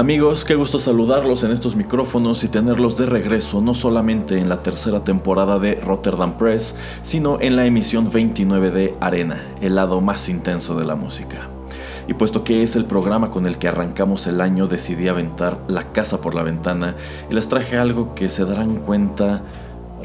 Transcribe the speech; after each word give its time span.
Amigos, 0.00 0.46
qué 0.46 0.54
gusto 0.54 0.78
saludarlos 0.78 1.44
en 1.44 1.50
estos 1.50 1.76
micrófonos 1.76 2.42
y 2.42 2.48
tenerlos 2.48 2.96
de 2.96 3.04
regreso 3.04 3.60
no 3.60 3.74
solamente 3.74 4.38
en 4.38 4.48
la 4.48 4.62
tercera 4.62 5.04
temporada 5.04 5.58
de 5.58 5.74
Rotterdam 5.74 6.38
Press, 6.38 6.74
sino 7.02 7.38
en 7.38 7.54
la 7.54 7.66
emisión 7.66 8.10
29 8.10 8.70
de 8.70 8.94
Arena, 8.98 9.44
el 9.60 9.74
lado 9.74 10.00
más 10.00 10.30
intenso 10.30 10.74
de 10.74 10.86
la 10.86 10.94
música. 10.94 11.50
Y 12.08 12.14
puesto 12.14 12.44
que 12.44 12.62
es 12.62 12.76
el 12.76 12.86
programa 12.86 13.30
con 13.30 13.46
el 13.46 13.58
que 13.58 13.68
arrancamos 13.68 14.26
el 14.26 14.40
año, 14.40 14.68
decidí 14.68 15.06
aventar 15.06 15.58
la 15.68 15.92
casa 15.92 16.22
por 16.22 16.34
la 16.34 16.44
ventana 16.44 16.94
y 17.30 17.34
les 17.34 17.50
traje 17.50 17.76
algo 17.76 18.14
que 18.14 18.30
se 18.30 18.46
darán 18.46 18.76
cuenta 18.76 19.42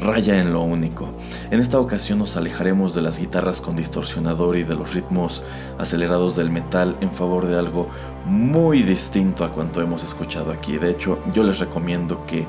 raya 0.00 0.40
en 0.40 0.52
lo 0.52 0.62
único. 0.62 1.08
En 1.50 1.60
esta 1.60 1.80
ocasión 1.80 2.18
nos 2.18 2.36
alejaremos 2.36 2.94
de 2.94 3.02
las 3.02 3.18
guitarras 3.18 3.60
con 3.60 3.76
distorsionador 3.76 4.56
y 4.56 4.62
de 4.62 4.74
los 4.74 4.94
ritmos 4.94 5.42
acelerados 5.78 6.36
del 6.36 6.50
metal 6.50 6.96
en 7.00 7.10
favor 7.10 7.46
de 7.46 7.58
algo 7.58 7.88
muy 8.24 8.82
distinto 8.82 9.44
a 9.44 9.52
cuanto 9.52 9.80
hemos 9.80 10.04
escuchado 10.04 10.52
aquí. 10.52 10.76
De 10.76 10.90
hecho, 10.90 11.18
yo 11.32 11.42
les 11.42 11.58
recomiendo 11.58 12.24
que 12.26 12.46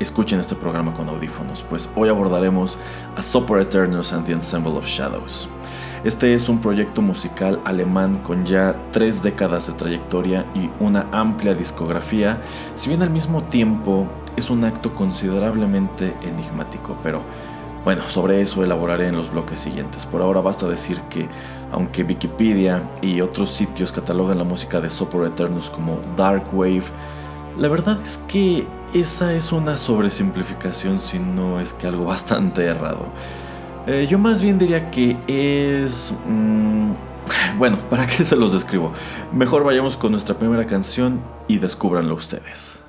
escuchen 0.00 0.40
este 0.40 0.54
programa 0.54 0.94
con 0.94 1.08
audífonos, 1.08 1.62
pues 1.68 1.90
hoy 1.94 2.08
abordaremos 2.08 2.78
a 3.16 3.22
Super 3.22 3.60
Eternals 3.60 4.12
and 4.12 4.26
the 4.26 4.32
Ensemble 4.32 4.72
of 4.72 4.86
Shadows. 4.86 5.48
Este 6.02 6.32
es 6.32 6.48
un 6.48 6.58
proyecto 6.58 7.02
musical 7.02 7.60
alemán 7.66 8.14
con 8.20 8.46
ya 8.46 8.74
tres 8.90 9.22
décadas 9.22 9.66
de 9.66 9.74
trayectoria 9.74 10.46
y 10.54 10.70
una 10.82 11.06
amplia 11.12 11.54
discografía, 11.54 12.40
si 12.74 12.88
bien 12.88 13.02
al 13.02 13.10
mismo 13.10 13.42
tiempo 13.44 14.06
es 14.36 14.50
un 14.50 14.64
acto 14.64 14.94
considerablemente 14.94 16.14
enigmático, 16.22 16.96
pero 17.02 17.22
bueno, 17.84 18.02
sobre 18.08 18.40
eso 18.42 18.62
elaboraré 18.62 19.08
en 19.08 19.16
los 19.16 19.30
bloques 19.30 19.58
siguientes. 19.58 20.04
Por 20.04 20.20
ahora 20.20 20.40
basta 20.40 20.66
decir 20.66 21.00
que, 21.08 21.28
aunque 21.72 22.02
Wikipedia 22.02 22.82
y 23.00 23.22
otros 23.22 23.52
sitios 23.52 23.90
catalogan 23.90 24.36
la 24.36 24.44
música 24.44 24.80
de 24.80 24.90
Sopor 24.90 25.26
Eternus 25.26 25.70
como 25.70 25.98
Dark 26.16 26.44
Wave, 26.52 26.84
la 27.58 27.68
verdad 27.68 27.98
es 28.04 28.18
que 28.28 28.66
esa 28.92 29.32
es 29.34 29.52
una 29.52 29.76
sobresimplificación, 29.76 31.00
si 31.00 31.18
no 31.18 31.60
es 31.60 31.72
que 31.72 31.86
algo 31.86 32.04
bastante 32.06 32.66
errado. 32.66 33.06
Eh, 33.86 34.06
yo 34.10 34.18
más 34.18 34.42
bien 34.42 34.58
diría 34.58 34.90
que 34.90 35.16
es... 35.26 36.14
Mm, 36.28 36.92
bueno, 37.58 37.78
¿para 37.88 38.06
qué 38.06 38.24
se 38.24 38.36
los 38.36 38.52
describo? 38.52 38.92
Mejor 39.32 39.64
vayamos 39.64 39.96
con 39.96 40.12
nuestra 40.12 40.36
primera 40.36 40.66
canción 40.66 41.20
y 41.48 41.58
descúbranlo 41.58 42.14
ustedes. 42.14 42.79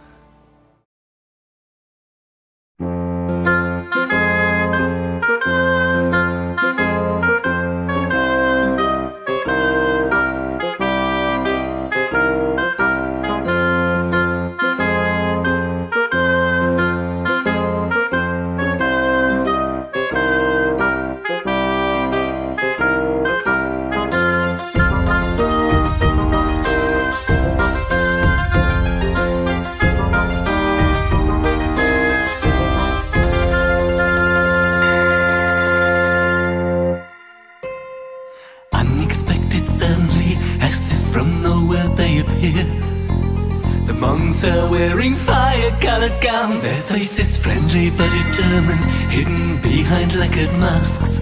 Determined, 48.42 48.86
hidden 49.12 49.62
behind 49.62 50.16
lacquered 50.16 50.52
masks. 50.60 51.22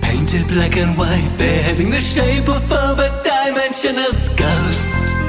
Painted 0.00 0.46
black 0.48 0.76
and 0.76 0.96
white, 0.96 1.30
they're 1.36 1.62
having 1.62 1.90
the 1.90 2.00
shape 2.00 2.48
of 2.48 2.62
dimensional 3.24 4.12
skulls. 4.12 5.21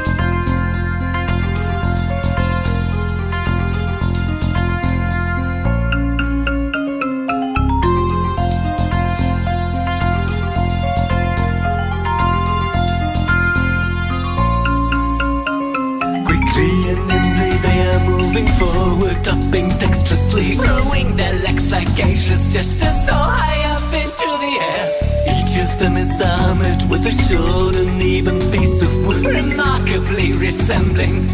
With 27.03 27.19
a 27.19 27.24
short 27.24 27.75
and 27.75 28.02
even 28.02 28.40
piece 28.52 28.81
of 28.81 29.08
wood, 29.08 29.25
remarkably 29.25 30.34
resembling 30.34 31.28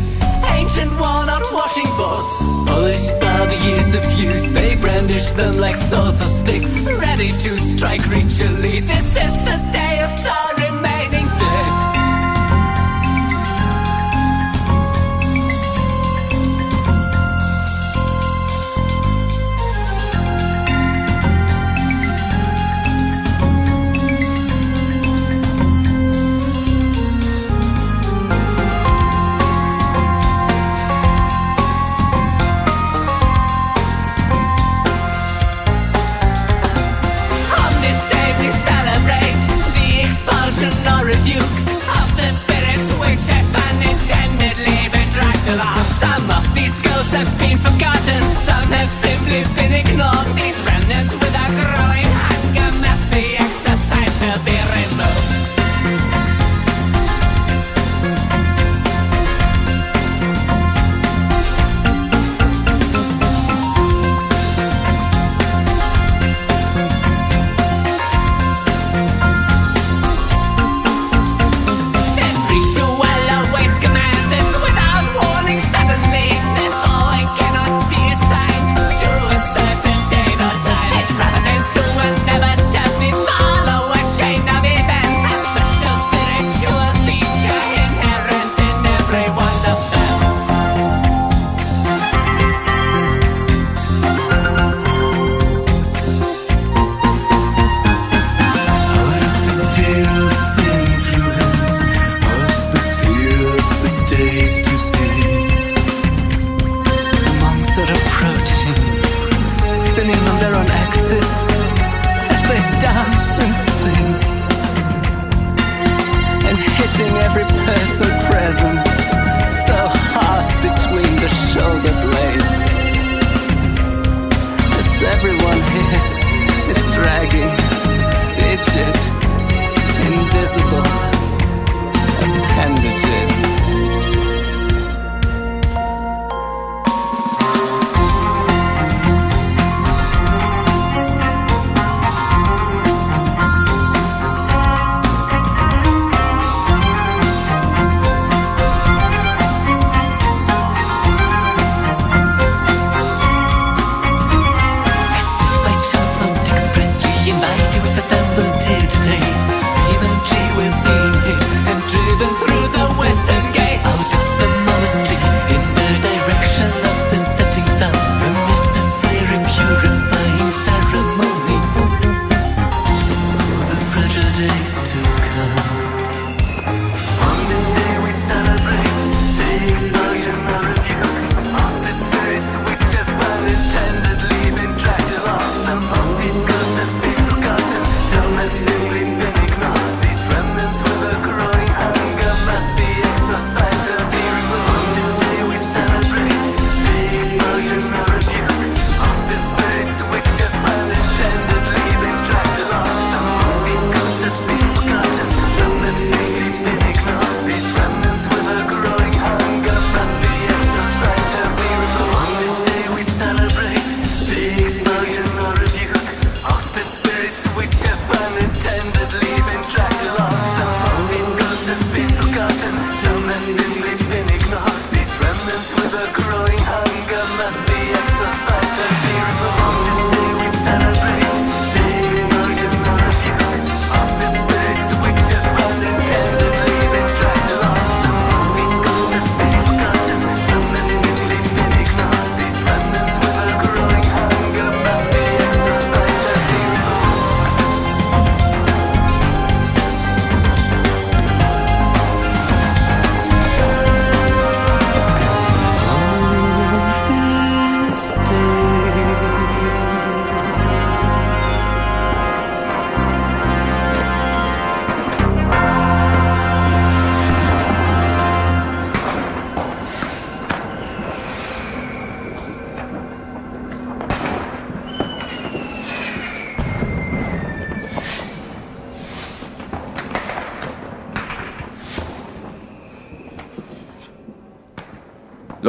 ancient 0.48 0.92
worn-out 1.00 1.46
washing 1.54 1.90
boards. 1.98 2.36
Polished 2.70 3.14
by 3.20 3.46
the 3.46 3.58
years 3.68 3.94
of 3.96 4.04
use, 4.20 4.50
they 4.50 4.76
brandish 4.76 5.32
them 5.32 5.58
like 5.58 5.76
swords 5.76 6.22
or 6.22 6.28
sticks, 6.28 6.86
ready 6.88 7.30
to 7.30 7.58
strike 7.60 8.06
ritually. 8.10 8.80
This 8.80 9.16
is 9.16 9.44
the 9.44 9.69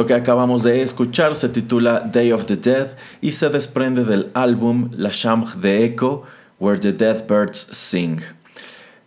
Lo 0.01 0.07
que 0.07 0.15
acabamos 0.15 0.63
de 0.63 0.81
escuchar 0.81 1.35
se 1.35 1.47
titula 1.47 1.99
Day 1.99 2.31
of 2.31 2.45
the 2.45 2.55
Dead 2.55 2.95
y 3.21 3.33
se 3.33 3.49
desprende 3.49 4.03
del 4.03 4.31
álbum 4.33 4.89
La 4.97 5.11
Chambre 5.11 5.51
de 5.57 5.85
Echo, 5.85 6.23
Where 6.59 6.79
the 6.79 6.91
Dead 6.91 7.27
Birds 7.27 7.67
Sing. 7.69 8.19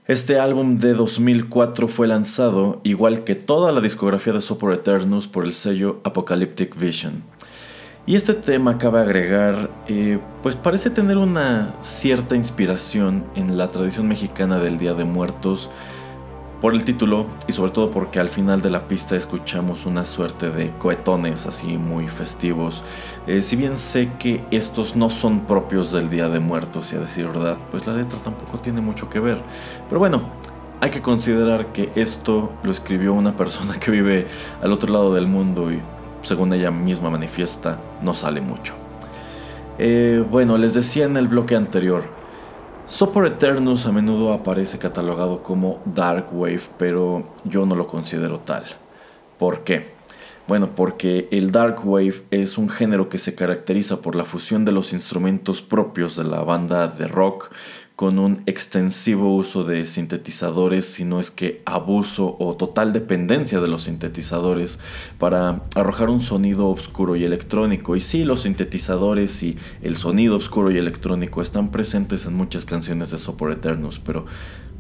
Este 0.07 0.39
álbum 0.39 0.79
de 0.79 0.95
2004 0.95 1.89
fue 1.89 2.07
lanzado, 2.07 2.81
igual 2.85 3.25
que 3.25 3.35
toda 3.35 3.73
la 3.73 3.81
discografía 3.81 4.35
de 4.35 4.41
Sopor 4.41 4.73
Eternus, 4.73 5.27
por 5.27 5.43
el 5.45 5.55
sello 5.55 6.01
Apocalyptic 6.05 6.79
Vision. 6.79 7.25
Y 8.07 8.15
este 8.15 8.35
tema, 8.35 8.79
cabe 8.79 9.01
agregar, 9.01 9.71
eh, 9.89 10.21
pues 10.45 10.55
parece 10.55 10.91
tener 10.91 11.17
una 11.17 11.75
cierta 11.81 12.37
inspiración 12.37 13.25
en 13.35 13.59
la 13.59 13.73
tradición 13.73 14.07
mexicana 14.07 14.61
del 14.61 14.79
Día 14.79 14.95
de 14.95 15.05
Muertos, 15.05 15.71
por 16.65 16.75
el 16.75 16.87
título 16.87 17.27
y 17.47 17.53
sobre 17.53 17.73
todo 17.73 17.91
porque 17.91 18.19
al 18.19 18.31
final 18.31 18.63
de 18.63 18.71
la 18.71 18.89
pista 18.89 19.17
escuchamos 19.17 19.85
una 19.85 20.07
suerte 20.07 20.49
de 20.49 20.71
cohetones 20.79 21.45
así 21.45 21.77
muy 21.77 22.09
festivos. 22.09 22.83
Eh, 23.27 23.43
si 23.43 23.55
bien 23.55 23.77
sé 23.77 24.13
que 24.19 24.43
estos 24.51 24.97
no 24.97 25.11
son 25.11 25.41
propios 25.41 25.93
del 25.93 26.09
Día 26.09 26.31
de 26.31 26.41
Muertos 26.41 26.91
y 26.91 26.97
a 26.97 27.01
decir 27.01 27.27
verdad, 27.27 27.59
pues 27.71 27.87
la 27.87 27.93
letra 27.93 28.19
tampoco 28.19 28.61
tiene 28.61 28.81
mucho 28.81 29.11
que 29.11 29.21
ver. 29.21 29.43
Pero 29.91 29.99
bueno, 29.99 30.23
hay 30.81 30.89
que 30.89 31.03
considerar 31.03 31.67
que 31.67 31.93
esto 31.97 32.51
lo 32.63 32.73
escribió 32.73 33.13
una 33.13 33.37
persona 33.37 33.79
que 33.79 33.91
vive 33.91 34.27
al 34.63 34.73
otro 34.73 34.91
lado 34.91 35.13
del 35.13 35.27
mundo 35.27 35.71
y 35.71 35.83
según 36.23 36.55
ella 36.55 36.71
misma 36.71 37.11
manifiesta, 37.11 37.79
no 38.01 38.15
sale 38.15 38.41
mucho. 38.41 38.73
Eh, 39.77 40.25
bueno, 40.31 40.57
les 40.57 40.73
decía 40.73 41.05
en 41.05 41.19
el 41.19 41.29
bloque 41.29 41.57
anterior, 41.57 42.05
Sopor 42.87 43.27
Eternus 43.27 43.87
a 43.87 43.93
menudo 43.93 44.35
aparece 44.35 44.79
catalogado 44.79 45.43
como 45.43 45.81
Dark 45.87 46.27
Wave, 46.33 46.61
pero 46.77 47.25
yo 47.45 47.65
no 47.65 47.77
lo 47.77 47.87
considero 47.87 48.41
tal. 48.41 48.65
¿Por 49.39 49.65
qué? 49.65 49.95
Bueno, 50.47 50.69
porque 50.77 51.27
el 51.31 51.51
Dark 51.51 51.81
Wave 51.83 52.27
es 52.31 52.59
un 52.59 52.69
género 52.69 53.09
que 53.09 53.17
se 53.17 53.35
caracteriza 53.35 54.03
por 54.03 54.15
la 54.15 54.27
fusión 54.27 54.67
de 54.67 54.73
los 54.73 54.93
instrumentos 54.93 55.63
propios 55.63 56.15
de 56.17 56.25
la 56.25 56.43
banda 56.43 56.87
de 56.87 57.09
rock 57.09 57.51
con 57.97 58.19
un 58.19 58.43
extensivo 58.47 59.37
uso 59.37 59.63
de 59.63 59.87
sintetizadores, 59.87 60.85
si 60.85 61.05
no 61.05 61.21
es 61.21 61.31
que 61.31 61.63
abuso 61.65 62.37
o 62.41 62.57
total 62.57 62.93
dependencia 62.93 63.61
de 63.61 63.69
los 63.69 63.85
sintetizadores 63.85 64.81
para 65.19 65.63
arrojar 65.77 66.11
un 66.11 66.21
sonido 66.21 66.69
oscuro 66.69 67.15
y 67.15 67.23
electrónico. 67.23 67.95
Y 67.95 68.01
sí, 68.01 68.25
los 68.25 68.43
sintetizadores 68.43 69.43
y 69.45 69.57
el 69.81 69.97
sonido 69.97 70.37
oscuro 70.37 70.73
y 70.73 70.79
electrónico 70.79 71.41
están 71.41 71.71
presentes 71.71 72.27
en 72.27 72.35
muchas 72.35 72.65
canciones 72.65 73.13
de 73.13 73.19
Sopor 73.19 73.53
Eternus, 73.53 74.01
pero 74.01 74.27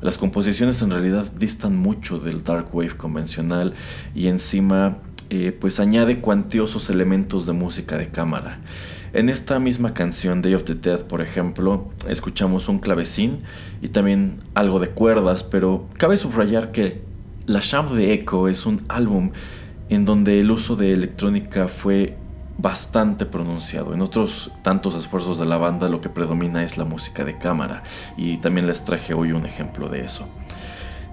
las 0.00 0.18
composiciones 0.18 0.82
en 0.82 0.90
realidad 0.90 1.32
distan 1.38 1.76
mucho 1.76 2.18
del 2.18 2.42
dark 2.42 2.74
wave 2.74 2.96
convencional 2.96 3.74
y 4.14 4.26
encima 4.26 4.98
eh, 5.30 5.56
pues 5.58 5.78
añade 5.78 6.20
cuantiosos 6.20 6.90
elementos 6.90 7.46
de 7.46 7.52
música 7.52 7.96
de 7.96 8.08
cámara. 8.08 8.60
En 9.14 9.28
esta 9.28 9.60
misma 9.60 9.94
canción, 9.94 10.42
Day 10.42 10.54
of 10.54 10.64
the 10.64 10.74
Dead, 10.74 11.04
por 11.04 11.22
ejemplo, 11.22 11.88
escuchamos 12.08 12.68
un 12.68 12.80
clavecín 12.80 13.38
y 13.80 13.86
también 13.86 14.40
algo 14.54 14.80
de 14.80 14.88
cuerdas, 14.88 15.44
pero 15.44 15.86
cabe 15.98 16.16
subrayar 16.16 16.72
que 16.72 17.00
La 17.46 17.60
Chambre 17.60 17.94
de 17.94 18.12
Echo 18.12 18.48
es 18.48 18.66
un 18.66 18.82
álbum 18.88 19.30
en 19.88 20.04
donde 20.04 20.40
el 20.40 20.50
uso 20.50 20.74
de 20.74 20.92
electrónica 20.92 21.68
fue 21.68 22.16
bastante 22.58 23.24
pronunciado. 23.24 23.94
En 23.94 24.02
otros 24.02 24.50
tantos 24.62 24.96
esfuerzos 24.96 25.38
de 25.38 25.44
la 25.44 25.58
banda 25.58 25.88
lo 25.88 26.00
que 26.00 26.08
predomina 26.08 26.64
es 26.64 26.76
la 26.76 26.84
música 26.84 27.24
de 27.24 27.38
cámara 27.38 27.84
y 28.16 28.38
también 28.38 28.66
les 28.66 28.84
traje 28.84 29.14
hoy 29.14 29.30
un 29.30 29.46
ejemplo 29.46 29.88
de 29.88 30.00
eso. 30.00 30.26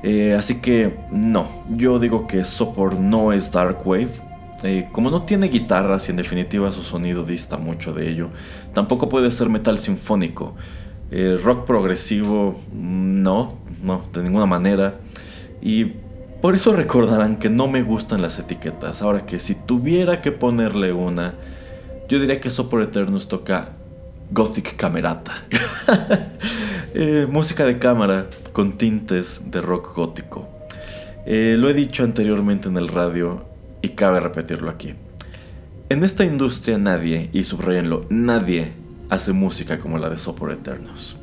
Eh, 0.02 0.34
así 0.36 0.60
que 0.60 0.98
no, 1.12 1.48
yo 1.70 2.00
digo 2.00 2.26
que 2.26 2.46
Sopor 2.46 3.00
no 3.00 3.32
es 3.32 3.52
Dark 3.52 3.86
Wave, 3.86 4.31
eh, 4.64 4.90
como 4.92 5.10
no 5.10 5.24
tiene 5.24 5.48
guitarras 5.48 6.08
y 6.08 6.12
en 6.12 6.18
definitiva 6.18 6.70
su 6.72 6.84
sonido 6.84 7.24
dista 7.24 7.58
mucho 7.58 7.94
de 7.94 8.10
ello, 8.10 8.30
tampoco 8.74 9.10
puede 9.10 9.32
ser 9.32 9.50
metal 9.50 9.80
sinfónico. 9.80 10.56
Eh, 11.10 11.38
rock 11.44 11.66
progresivo, 11.66 12.60
no, 12.72 13.58
no, 13.84 14.06
de 14.14 14.24
ninguna 14.24 14.46
manera. 14.46 14.96
Y 15.62 15.94
Por 16.42 16.56
eso 16.56 16.76
recordarán 16.76 17.36
que 17.36 17.50
no 17.50 17.68
me 17.68 17.84
gustan 17.84 18.20
las 18.20 18.40
etiquetas. 18.40 19.04
Ahora 19.04 19.28
que 19.28 19.38
si 19.38 19.54
tuviera 19.54 20.24
que 20.24 20.32
ponerle 20.32 20.92
una, 20.92 21.36
yo 22.10 22.20
diría 22.20 22.42
que 22.42 22.50
Sopor 22.50 22.82
Eternus 22.82 23.28
toca 23.28 23.70
Gothic 24.32 24.76
Camerata. 24.76 25.34
Eh, 26.94 27.26
música 27.32 27.66
de 27.66 27.80
cámara 27.80 28.28
con 28.52 28.78
tintes 28.78 29.50
de 29.50 29.62
rock 29.62 29.96
gótico. 29.96 30.50
Lo 31.26 31.70
he 31.70 31.74
dicho 31.74 32.04
anteriormente 32.04 32.68
en 32.68 32.76
el 32.76 32.90
radio 32.90 33.46
y 33.82 33.90
cabe 33.90 34.20
repetirlo 34.20 34.70
aquí. 34.70 34.94
En 35.90 36.04
esta 36.04 36.24
industria 36.24 36.78
nadie, 36.78 37.30
y 37.34 37.44
subrayenlo, 37.44 38.06
nadie 38.10 38.74
hace 39.10 39.34
música 39.34 39.80
como 39.80 39.98
la 39.98 40.10
de 40.10 40.18
Sopor 40.18 40.52
Eternus. 40.52 41.18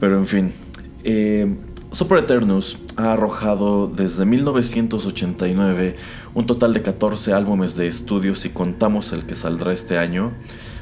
Pero 0.00 0.18
en 0.18 0.26
fin, 0.26 0.52
eh, 1.04 1.54
Super 1.92 2.18
Eternus 2.18 2.78
ha 2.96 3.12
arrojado 3.12 3.86
desde 3.86 4.24
1989 4.24 5.94
un 6.34 6.46
total 6.46 6.72
de 6.72 6.82
14 6.82 7.32
álbumes 7.32 7.76
de 7.76 7.86
estudio 7.86 8.34
si 8.34 8.50
contamos 8.50 9.12
el 9.12 9.26
que 9.26 9.34
saldrá 9.34 9.72
este 9.72 9.98
año, 9.98 10.32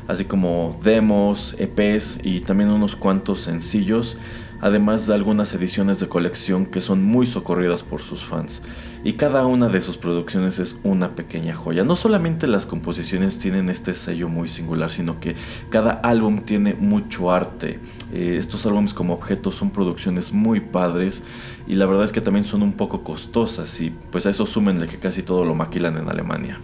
así 0.09 0.25
como 0.25 0.79
demos, 0.83 1.57
EPs 1.59 2.21
y 2.23 2.41
también 2.41 2.71
unos 2.71 2.97
cuantos 2.97 3.41
sencillos 3.41 4.17
además 4.65 5.07
de 5.07 5.13
algunas 5.13 5.53
ediciones 5.53 6.01
de 6.01 6.09
colección 6.09 6.65
que 6.65 6.81
son 6.81 7.03
muy 7.03 7.27
socorridas 7.27 7.83
por 7.83 8.01
sus 8.01 8.25
fans. 8.25 8.63
Y 9.05 9.13
cada 9.13 9.45
una 9.45 9.69
de 9.69 9.83
sus 9.83 9.99
producciones 9.99 10.59
es 10.59 10.81
una 10.83 11.15
pequeña 11.15 11.55
joya. 11.55 11.85
No 11.85 11.95
solamente 11.95 12.47
las 12.47 12.65
composiciones 12.65 13.39
tienen 13.39 13.69
este 13.69 13.93
sello 13.93 14.29
muy 14.29 14.49
singular, 14.49 14.91
sino 14.91 15.21
que 15.21 15.37
cada 15.69 15.93
álbum 15.93 16.39
tiene 16.39 16.73
mucho 16.73 17.31
arte. 17.31 17.81
Eh, 18.15 18.37
estos 18.39 18.65
álbumes 18.65 18.95
como 18.95 19.13
objetos 19.13 19.57
son 19.57 19.71
producciones 19.71 20.33
muy 20.33 20.61
padres 20.61 21.23
y 21.67 21.75
la 21.75 21.85
verdad 21.85 22.05
es 22.05 22.13
que 22.13 22.23
también 22.23 22.47
son 22.47 22.63
un 22.63 22.73
poco 22.73 23.05
costosas 23.05 23.79
y 23.83 23.91
pues 23.91 24.25
a 24.25 24.31
eso 24.31 24.47
sumenle 24.47 24.87
que 24.87 24.99
casi 24.99 25.23
todo 25.23 25.45
lo 25.45 25.55
maquilan 25.55 25.99
en 25.99 26.09
Alemania. 26.09 26.59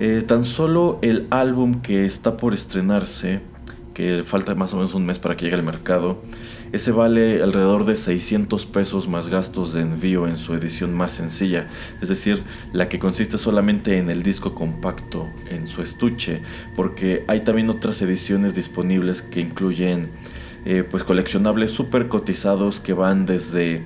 Eh, 0.00 0.24
tan 0.26 0.44
solo 0.44 0.98
el 1.00 1.28
álbum 1.30 1.76
que 1.76 2.04
está 2.04 2.36
por 2.36 2.54
estrenarse, 2.54 3.40
que 3.94 4.24
falta 4.26 4.56
más 4.56 4.72
o 4.74 4.78
menos 4.78 4.94
un 4.94 5.06
mes 5.06 5.20
para 5.20 5.36
que 5.36 5.44
llegue 5.44 5.56
al 5.56 5.62
mercado, 5.62 6.22
ese 6.72 6.90
vale 6.90 7.42
alrededor 7.42 7.84
de 7.84 7.96
600 7.96 8.66
pesos 8.66 9.08
más 9.08 9.28
gastos 9.28 9.74
de 9.74 9.82
envío 9.82 10.26
en 10.26 10.36
su 10.36 10.54
edición 10.54 10.94
más 10.94 11.12
sencilla, 11.12 11.68
es 12.00 12.08
decir, 12.08 12.42
la 12.72 12.88
que 12.88 12.98
consiste 12.98 13.38
solamente 13.38 13.98
en 13.98 14.10
el 14.10 14.22
disco 14.22 14.54
compacto, 14.54 15.30
en 15.50 15.66
su 15.66 15.82
estuche, 15.82 16.42
porque 16.74 17.24
hay 17.28 17.40
también 17.40 17.70
otras 17.70 18.00
ediciones 18.02 18.54
disponibles 18.54 19.22
que 19.22 19.40
incluyen 19.40 20.10
eh, 20.64 20.84
pues 20.88 21.02
coleccionables 21.02 21.72
super 21.72 22.08
cotizados 22.08 22.78
que 22.80 22.92
van 22.92 23.26
desde 23.26 23.82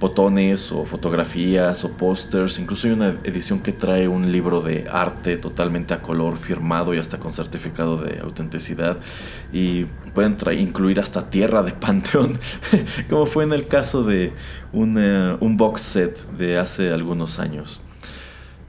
botones 0.00 0.72
o 0.72 0.84
fotografías 0.84 1.84
o 1.84 1.92
pósters. 1.92 2.58
Incluso 2.58 2.86
hay 2.86 2.92
una 2.92 3.18
edición 3.24 3.60
que 3.60 3.72
trae 3.72 4.08
un 4.08 4.30
libro 4.30 4.60
de 4.60 4.86
arte 4.90 5.36
totalmente 5.36 5.94
a 5.94 6.02
color, 6.02 6.36
firmado 6.36 6.94
y 6.94 6.98
hasta 6.98 7.18
con 7.18 7.32
certificado 7.32 7.96
de 7.96 8.20
autenticidad. 8.20 8.98
Y 9.52 9.84
pueden 10.14 10.36
incluir 10.58 11.00
hasta 11.00 11.28
tierra 11.30 11.62
de 11.62 11.72
panteón, 11.84 12.38
como 13.08 13.26
fue 13.26 13.44
en 13.44 13.52
el 13.52 13.66
caso 13.66 14.02
de 14.02 14.32
un 14.72 15.56
box 15.56 15.80
set 15.80 16.30
de 16.32 16.58
hace 16.58 16.90
algunos 16.92 17.38
años. 17.38 17.80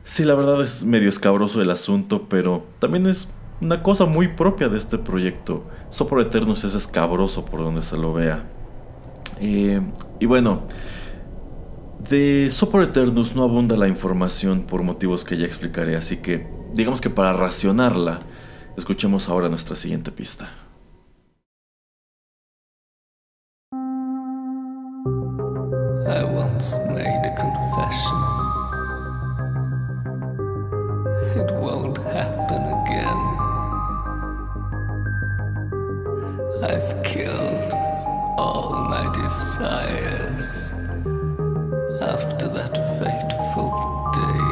Sí, 0.03 0.23
la 0.23 0.35
verdad 0.35 0.61
es 0.61 0.85
medio 0.85 1.09
escabroso 1.09 1.61
el 1.61 1.71
asunto, 1.71 2.27
pero 2.29 2.67
también 2.77 3.07
es 3.07 3.27
una 3.59 3.81
cosa 3.81 4.05
muy 4.05 4.27
propia 4.27 4.69
de 4.69 4.77
este 4.77 4.99
proyecto. 4.99 5.65
Sopor 5.89 6.21
Eternus 6.21 6.63
es 6.63 6.75
escabroso 6.75 7.45
por 7.45 7.61
donde 7.61 7.81
se 7.81 7.97
lo 7.97 8.13
vea. 8.13 8.43
Eh, 9.39 9.81
y 10.19 10.25
bueno, 10.27 10.63
de 12.09 12.49
Sopor 12.49 12.83
Eternus 12.83 13.35
no 13.35 13.43
abunda 13.43 13.75
la 13.75 13.87
información 13.87 14.63
por 14.63 14.83
motivos 14.83 15.23
que 15.23 15.37
ya 15.37 15.45
explicaré, 15.45 15.95
así 15.95 16.17
que 16.17 16.47
digamos 16.73 17.01
que 17.01 17.09
para 17.09 17.33
racionarla, 17.33 18.19
escuchemos 18.77 19.29
ahora 19.29 19.49
nuestra 19.49 19.75
siguiente 19.75 20.11
pista. 20.11 20.49
I 26.07 26.23
once 26.23 26.77
made 26.89 27.25
a 27.25 27.35
confession. 27.35 28.21
It 31.35 31.51
won't 31.59 31.97
happen 31.97 32.61
again. 32.83 33.21
I've 36.63 37.03
killed 37.03 37.73
all 38.37 38.85
my 38.87 39.09
desires. 39.13 40.75
After 42.01 42.47
that 42.49 42.75
fateful 42.99 43.71
day. 44.13 44.44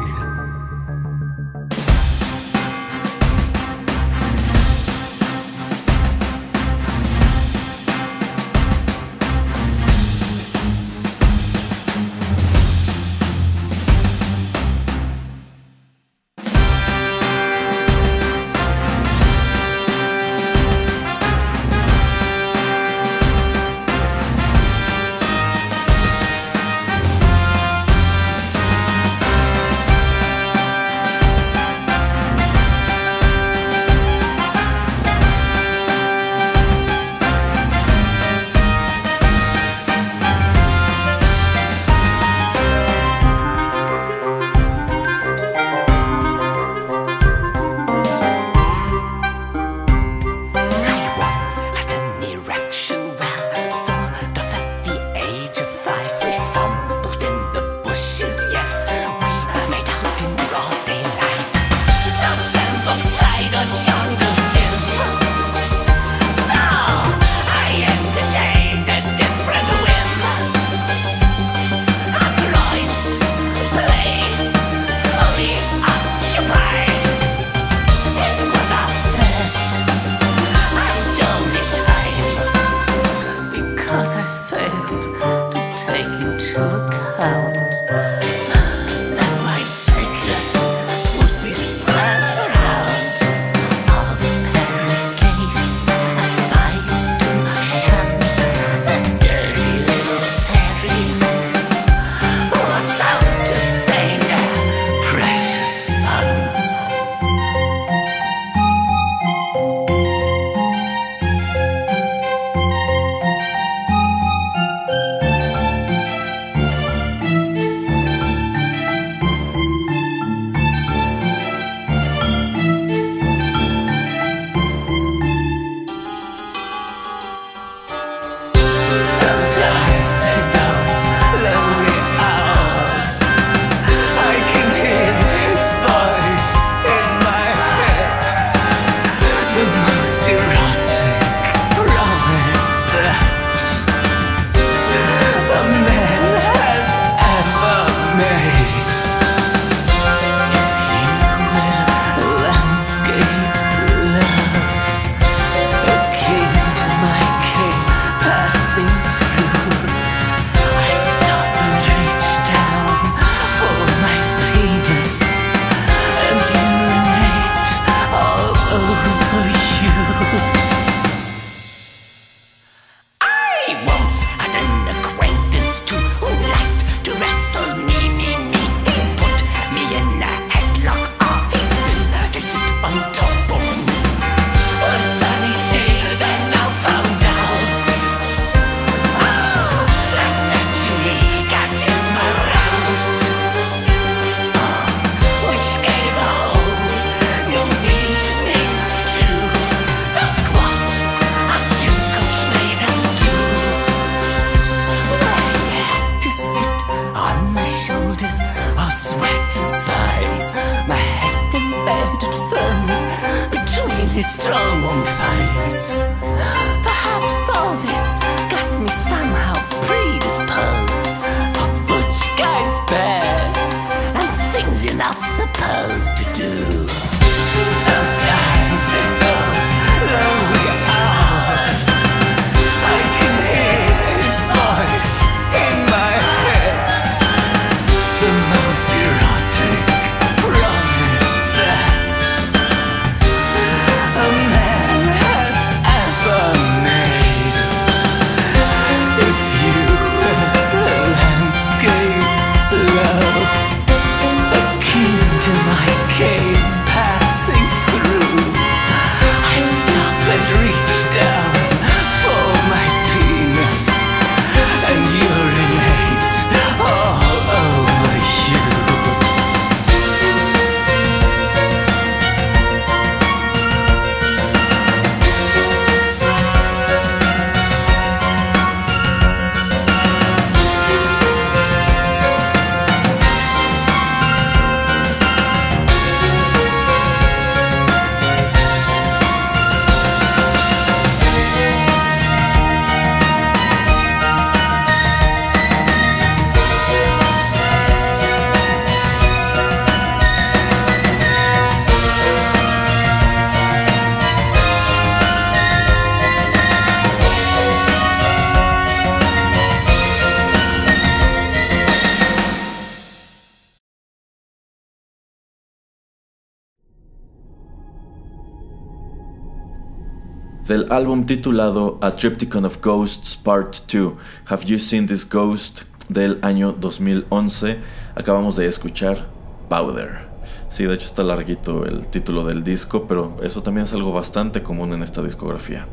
Del 320.66 320.90
álbum 320.90 321.26
titulado 321.26 321.98
A 322.00 322.12
Triptychon 322.12 322.64
of 322.64 322.78
Ghosts 322.80 323.36
Part 323.36 323.74
2, 323.92 324.14
Have 324.46 324.64
You 324.64 324.78
Seen 324.78 325.06
This 325.06 325.28
Ghost? 325.28 325.82
del 326.08 326.38
año 326.42 326.72
2011, 326.72 327.78
acabamos 328.14 328.56
de 328.56 328.66
escuchar 328.66 329.26
Powder. 329.68 330.28
Sí, 330.68 330.84
de 330.84 330.94
hecho 330.94 331.06
está 331.06 331.22
larguito 331.22 331.84
el 331.86 332.06
título 332.08 332.44
del 332.44 332.64
disco, 332.64 333.06
pero 333.06 333.36
eso 333.42 333.62
también 333.62 333.84
es 333.84 333.92
algo 333.92 334.12
bastante 334.12 334.62
común 334.62 334.92
en 334.92 335.02
esta 335.02 335.22
discografía. 335.22 335.86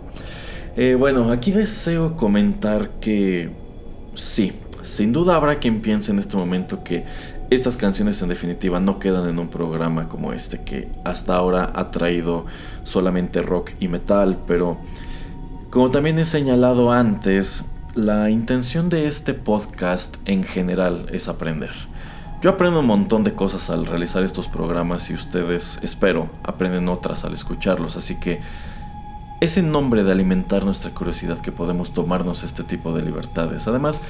Eh, 0.75 0.95
bueno, 0.97 1.31
aquí 1.31 1.51
deseo 1.51 2.15
comentar 2.15 2.91
que 2.99 3.51
sí, 4.15 4.53
sin 4.81 5.11
duda 5.11 5.35
habrá 5.35 5.59
quien 5.59 5.81
piense 5.81 6.11
en 6.11 6.19
este 6.19 6.35
momento 6.35 6.83
que 6.83 7.05
estas 7.49 7.75
canciones 7.75 8.21
en 8.21 8.29
definitiva 8.29 8.79
no 8.79 8.97
quedan 8.97 9.27
en 9.27 9.37
un 9.37 9.49
programa 9.49 10.07
como 10.07 10.31
este 10.31 10.63
que 10.63 10.87
hasta 11.03 11.35
ahora 11.35 11.71
ha 11.75 11.91
traído 11.91 12.45
solamente 12.83 13.41
rock 13.41 13.71
y 13.79 13.87
metal, 13.87 14.39
pero 14.47 14.77
como 15.69 15.91
también 15.91 16.19
he 16.19 16.25
señalado 16.25 16.91
antes, 16.91 17.65
la 17.95 18.29
intención 18.29 18.89
de 18.89 19.07
este 19.07 19.33
podcast 19.33 20.17
en 20.25 20.43
general 20.43 21.07
es 21.11 21.27
aprender. 21.27 21.71
Yo 22.41 22.49
aprendo 22.49 22.79
un 22.79 22.87
montón 22.87 23.23
de 23.23 23.33
cosas 23.33 23.69
al 23.69 23.85
realizar 23.85 24.23
estos 24.23 24.47
programas 24.47 25.09
y 25.09 25.13
ustedes, 25.13 25.77
espero, 25.83 26.29
aprenden 26.43 26.87
otras 26.89 27.23
al 27.23 27.33
escucharlos, 27.33 27.97
así 27.97 28.19
que 28.19 28.41
es 29.41 29.57
en 29.57 29.71
nombre 29.71 30.03
de 30.03 30.11
alimentar 30.11 30.65
nuestra 30.65 30.91
curiosidad 30.91 31.39
que 31.39 31.51
podemos 31.51 31.93
tomarnos 31.93 32.43
este 32.43 32.63
tipo 32.63 32.93
de 32.93 33.03
libertades. 33.03 33.67
Además, 33.67 34.01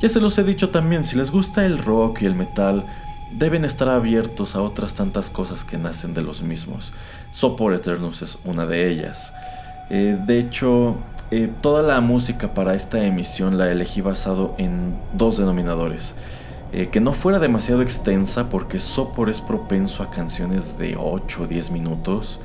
ya 0.00 0.08
se 0.08 0.20
los 0.20 0.36
he 0.38 0.44
dicho 0.44 0.70
también, 0.70 1.04
si 1.04 1.16
les 1.16 1.30
gusta 1.30 1.64
el 1.64 1.78
rock 1.78 2.22
y 2.22 2.26
el 2.26 2.34
metal, 2.34 2.86
deben 3.32 3.64
estar 3.64 3.88
abiertos 3.88 4.56
a 4.56 4.62
otras 4.62 4.94
tantas 4.94 5.30
cosas 5.30 5.64
que 5.64 5.78
nacen 5.78 6.14
de 6.14 6.22
los 6.22 6.42
mismos. 6.42 6.92
Sopor 7.36 7.74
Eternus 7.74 8.22
es 8.22 8.38
una 8.46 8.64
de 8.64 8.90
ellas. 8.90 9.34
Eh, 9.90 10.18
de 10.26 10.38
hecho, 10.38 10.96
eh, 11.30 11.52
toda 11.60 11.82
la 11.82 12.00
música 12.00 12.54
para 12.54 12.74
esta 12.74 13.04
emisión 13.04 13.58
la 13.58 13.70
elegí 13.70 14.00
basado 14.00 14.54
en 14.56 14.98
dos 15.12 15.36
denominadores. 15.36 16.14
Eh, 16.72 16.88
que 16.88 16.98
no 16.98 17.12
fuera 17.12 17.38
demasiado 17.38 17.82
extensa 17.82 18.48
porque 18.48 18.78
Sopor 18.78 19.28
es 19.28 19.42
propenso 19.42 20.02
a 20.02 20.10
canciones 20.10 20.78
de 20.78 20.96
8 20.98 21.42
o 21.42 21.46
10 21.46 21.72
minutos 21.72 22.40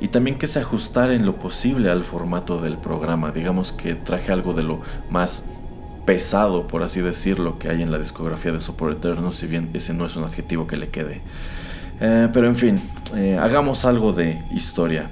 y 0.00 0.08
también 0.08 0.38
que 0.38 0.46
se 0.46 0.60
ajustara 0.60 1.14
en 1.14 1.26
lo 1.26 1.40
posible 1.40 1.90
al 1.90 2.04
formato 2.04 2.58
del 2.58 2.78
programa. 2.78 3.32
Digamos 3.32 3.72
que 3.72 3.96
traje 3.96 4.30
algo 4.30 4.52
de 4.52 4.62
lo 4.62 4.80
más 5.10 5.46
pesado, 6.04 6.68
por 6.68 6.84
así 6.84 7.00
decirlo, 7.00 7.58
que 7.58 7.68
hay 7.68 7.82
en 7.82 7.90
la 7.90 7.98
discografía 7.98 8.52
de 8.52 8.60
Sopor 8.60 8.92
Eterno, 8.92 9.32
si 9.32 9.48
bien 9.48 9.70
ese 9.74 9.92
no 9.92 10.06
es 10.06 10.14
un 10.14 10.22
adjetivo 10.22 10.68
que 10.68 10.76
le 10.76 10.88
quede. 10.90 11.20
Eh, 12.00 12.28
pero 12.32 12.46
en 12.46 12.56
fin, 12.56 12.80
eh, 13.14 13.38
hagamos 13.40 13.84
algo 13.84 14.12
de 14.12 14.42
historia. 14.50 15.10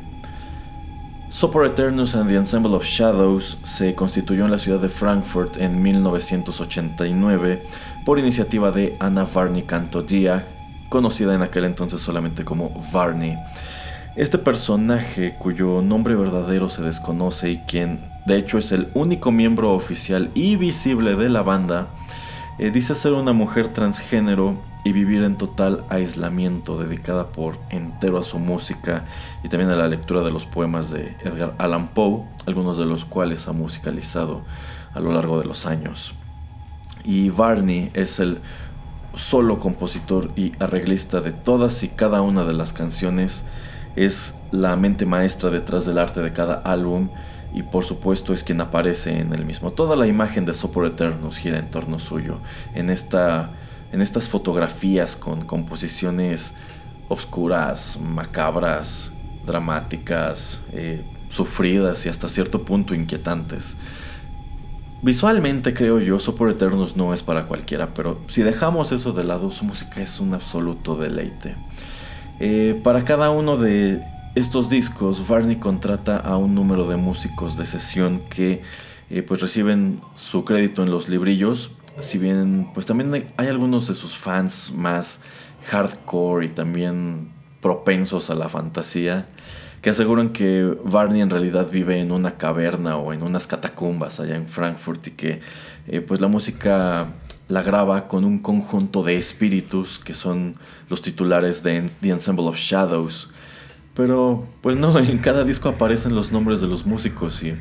Sopor 1.31 1.66
Eternus 1.66 2.14
and 2.14 2.31
the 2.31 2.37
Ensemble 2.37 2.77
of 2.77 2.85
Shadows 2.85 3.59
se 3.64 3.94
constituyó 3.94 4.44
en 4.44 4.53
la 4.53 4.59
ciudad 4.59 4.81
de 4.81 4.88
Frankfurt 4.88 5.57
en 5.57 5.83
1989 5.83 7.62
por 8.05 8.20
iniciativa 8.20 8.70
de 8.70 8.97
Anna 9.01 9.25
Varney 9.25 9.62
Cantodía, 9.62 10.47
conocida 10.88 11.35
en 11.35 11.42
aquel 11.42 11.64
entonces 11.64 12.01
solamente 12.01 12.44
como 12.44 12.70
Varney. 12.92 13.37
Este 14.14 14.38
personaje, 14.38 15.35
cuyo 15.37 15.83
nombre 15.83 16.14
verdadero 16.14 16.68
se 16.68 16.83
desconoce 16.83 17.51
y 17.51 17.59
quien 17.66 17.99
de 18.27 18.37
hecho 18.37 18.59
es 18.59 18.70
el 18.70 18.88
único 18.94 19.33
miembro 19.33 19.73
oficial 19.73 20.31
y 20.35 20.55
visible 20.55 21.16
de 21.16 21.31
la 21.31 21.42
banda, 21.42 21.88
eh, 22.61 22.70
dice 22.70 22.94
ser 22.94 23.12
una 23.12 23.33
mujer 23.33 23.68
transgénero 23.68 24.57
y 24.85 24.92
vivir 24.92 25.23
en 25.23 25.37
total 25.37 25.85
aislamiento, 25.88 26.77
dedicada 26.77 27.33
por 27.33 27.59
entero 27.70 28.18
a 28.18 28.23
su 28.23 28.38
música 28.38 29.05
y 29.42 29.49
también 29.49 29.70
a 29.70 29.77
la 29.77 29.88
lectura 29.88 30.23
de 30.23 30.31
los 30.31 30.44
poemas 30.44 30.90
de 30.90 31.16
Edgar 31.25 31.55
Allan 31.59 31.88
Poe, 31.88 32.25
algunos 32.47 32.77
de 32.77 32.85
los 32.85 33.05
cuales 33.05 33.49
ha 33.49 33.53
musicalizado 33.53 34.42
a 34.92 35.01
lo 35.01 35.12
largo 35.12 35.38
de 35.40 35.47
los 35.47 35.66
años. 35.66 36.14
Y 37.03 37.31
Barney 37.31 37.90
es 37.94 38.20
el 38.20 38.40
solo 39.14 39.59
compositor 39.59 40.31
y 40.37 40.53
arreglista 40.59 41.20
de 41.20 41.33
todas 41.33 41.83
y 41.83 41.88
cada 41.88 42.20
una 42.20 42.44
de 42.44 42.53
las 42.53 42.73
canciones, 42.73 43.44
es 43.97 44.35
la 44.51 44.77
mente 44.77 45.07
maestra 45.07 45.51
detrás 45.51 45.87
del 45.87 45.99
arte 45.99 46.20
de 46.20 46.33
cada 46.33 46.55
álbum 46.55 47.09
y 47.55 47.62
por 47.62 47.85
supuesto 47.85 48.33
es 48.33 48.42
quien 48.42 48.61
aparece 48.61 49.20
en 49.20 49.33
el 49.33 49.44
mismo. 49.44 49.70
Toda 49.70 49.94
la 49.97 50.07
imagen 50.07 50.44
de 50.44 50.53
Sopor 50.53 50.87
Eternus 50.87 51.38
gira 51.38 51.59
en 51.59 51.70
torno 51.70 51.99
suyo, 52.01 52.38
en, 52.75 52.90
esta, 52.90 53.51
en 53.95 54.03
estas 54.03 54.29
fotografías 54.29 55.15
con 55.15 55.43
composiciones 55.45 56.53
obscuras, 57.09 57.97
macabras, 58.03 59.13
dramáticas, 59.47 60.61
eh, 60.73 61.05
sufridas 61.29 62.05
y 62.05 62.09
hasta 62.09 62.29
cierto 62.29 62.65
punto 62.65 62.93
inquietantes. 62.93 63.77
Visualmente 65.01 65.75
creo 65.75 66.01
yo, 66.01 66.19
Sopor 66.19 66.51
Eternus 66.51 66.97
no 66.97 67.15
es 67.15 67.23
para 67.23 67.47
cualquiera, 67.47 67.95
pero 67.95 68.19
si 68.27 68.43
dejamos 68.43 68.91
eso 68.91 69.13
de 69.13 69.23
lado, 69.23 69.53
su 69.53 69.65
música 69.65 70.03
es 70.03 70.19
un 70.19 70.35
absoluto 70.35 70.97
deleite. 70.97 71.55
Eh, 72.41 72.81
para 72.83 73.05
cada 73.05 73.31
uno 73.31 73.57
de 73.57 74.03
estos 74.35 74.69
discos, 74.69 75.29
Varney 75.29 75.57
contrata 75.57 76.17
a 76.17 76.37
un 76.37 76.57
número 76.57 76.89
de 76.89 76.97
músicos 76.97 77.57
de 77.57 77.65
sesión 77.65 78.23
que 78.29 78.63
eh, 79.09 79.23
pues 79.23 79.41
reciben 79.41 80.01
su 80.17 80.45
crédito 80.45 80.83
en 80.83 80.91
los 80.91 81.09
librillos. 81.09 81.71
Si 81.99 82.19
bien, 82.19 82.69
pues 82.75 82.87
también 82.87 83.33
hay, 83.37 83.47
algunos 83.47 83.87
de 83.89 83.95
sus 83.95 84.17
fans 84.17 84.73
más 84.75 85.21
hardcore 85.67 86.47
y 86.47 86.49
también 86.49 87.33
propensos 87.61 88.31
a 88.31 88.35
la 88.35 88.49
fantasía 88.49 89.29
que 89.81 89.91
aseguran 89.91 90.31
que 90.31 90.77
Barney 90.85 91.21
en 91.21 91.31
realidad 91.31 91.69
vive 91.71 92.01
en 92.01 92.11
una 92.11 92.37
caverna 92.37 92.97
o 92.97 93.13
en 93.13 93.23
unas 93.23 93.47
catacumbas 93.47 94.19
allá 94.19 94.35
en 94.35 94.49
Frankfurt 94.49 95.07
y 95.09 95.11
que 95.11 95.41
eh, 95.87 96.01
pues 96.01 96.21
la 96.21 96.29
música 96.29 97.07
la 97.49 97.63
graba 97.63 98.09
con 98.09 98.25
un 98.25 98.39
conjunto 98.39 99.03
de 99.03 99.17
espíritus 99.17 99.99
que 99.99 100.15
son 100.15 100.57
los 100.89 101.03
titulares 101.03 101.63
de 101.63 101.89
The 102.01 102.11
Ensemble 102.11 102.47
of 102.47 102.57
Shadows. 102.57 103.31
Pero, 103.95 104.47
pues 104.61 104.77
no, 104.77 104.99
en 104.99 105.19
cada 105.19 105.45
disco 105.45 105.69
aparecen 105.69 106.15
los 106.15 106.33
nombres 106.33 106.61
de 106.61 106.67
los 106.67 106.87
músicos 106.87 107.43
y, 107.43 107.55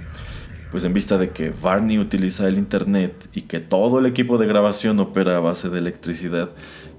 pues 0.73 0.85
en 0.85 0.93
vista 0.95 1.19
de 1.19 1.29
que 1.29 1.51
Barney 1.51 1.99
utiliza 1.99 2.47
el 2.47 2.57
internet 2.57 3.29
y 3.31 3.41
que 3.41 3.59
todo 3.59 3.99
el 3.99 4.07
equipo 4.07 4.39
de 4.39 4.47
grabación 4.47 4.99
opera 4.99 5.37
a 5.37 5.39
base 5.39 5.69
de 5.69 5.77
electricidad, 5.77 6.49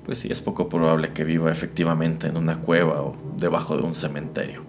pues 0.04 0.18
sí 0.18 0.28
es 0.30 0.40
poco 0.40 0.68
probable 0.68 1.12
que 1.12 1.24
viva 1.24 1.50
efectivamente 1.50 2.28
en 2.28 2.36
una 2.36 2.60
cueva 2.60 3.02
o 3.02 3.16
debajo 3.36 3.76
de 3.76 3.82
un 3.82 3.96
cementerio. 3.96 4.62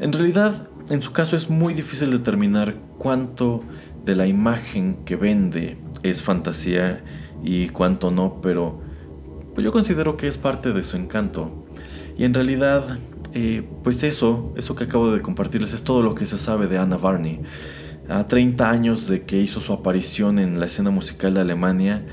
En 0.00 0.14
realidad, 0.14 0.70
en 0.88 1.02
su 1.02 1.12
caso 1.12 1.36
es 1.36 1.50
muy 1.50 1.74
difícil 1.74 2.10
determinar 2.10 2.76
cuánto 2.96 3.64
de 4.02 4.16
la 4.16 4.26
imagen 4.26 5.04
que 5.04 5.16
vende 5.16 5.76
es 6.02 6.22
fantasía 6.22 7.04
y 7.44 7.68
cuánto 7.68 8.10
no, 8.10 8.40
pero 8.40 8.80
pues 9.54 9.62
yo 9.62 9.72
considero 9.72 10.16
que 10.16 10.26
es 10.26 10.38
parte 10.38 10.72
de 10.72 10.82
su 10.82 10.96
encanto. 10.96 11.66
Y 12.16 12.24
en 12.24 12.32
realidad, 12.32 12.96
eh, 13.34 13.62
pues 13.84 14.02
eso, 14.04 14.54
eso 14.56 14.74
que 14.74 14.84
acabo 14.84 15.12
de 15.12 15.20
compartirles 15.20 15.74
es 15.74 15.82
todo 15.82 16.02
lo 16.02 16.14
que 16.14 16.24
se 16.24 16.38
sabe 16.38 16.66
de 16.66 16.78
Anna 16.78 16.96
Varney. 16.96 17.42
A 18.12 18.26
30 18.26 18.68
años 18.68 19.08
de 19.08 19.22
que 19.22 19.40
hizo 19.40 19.60
su 19.62 19.72
aparición 19.72 20.38
en 20.38 20.60
la 20.60 20.66
escena 20.66 20.90
musical 20.90 21.32
de 21.32 21.40
Alemania, 21.40 22.04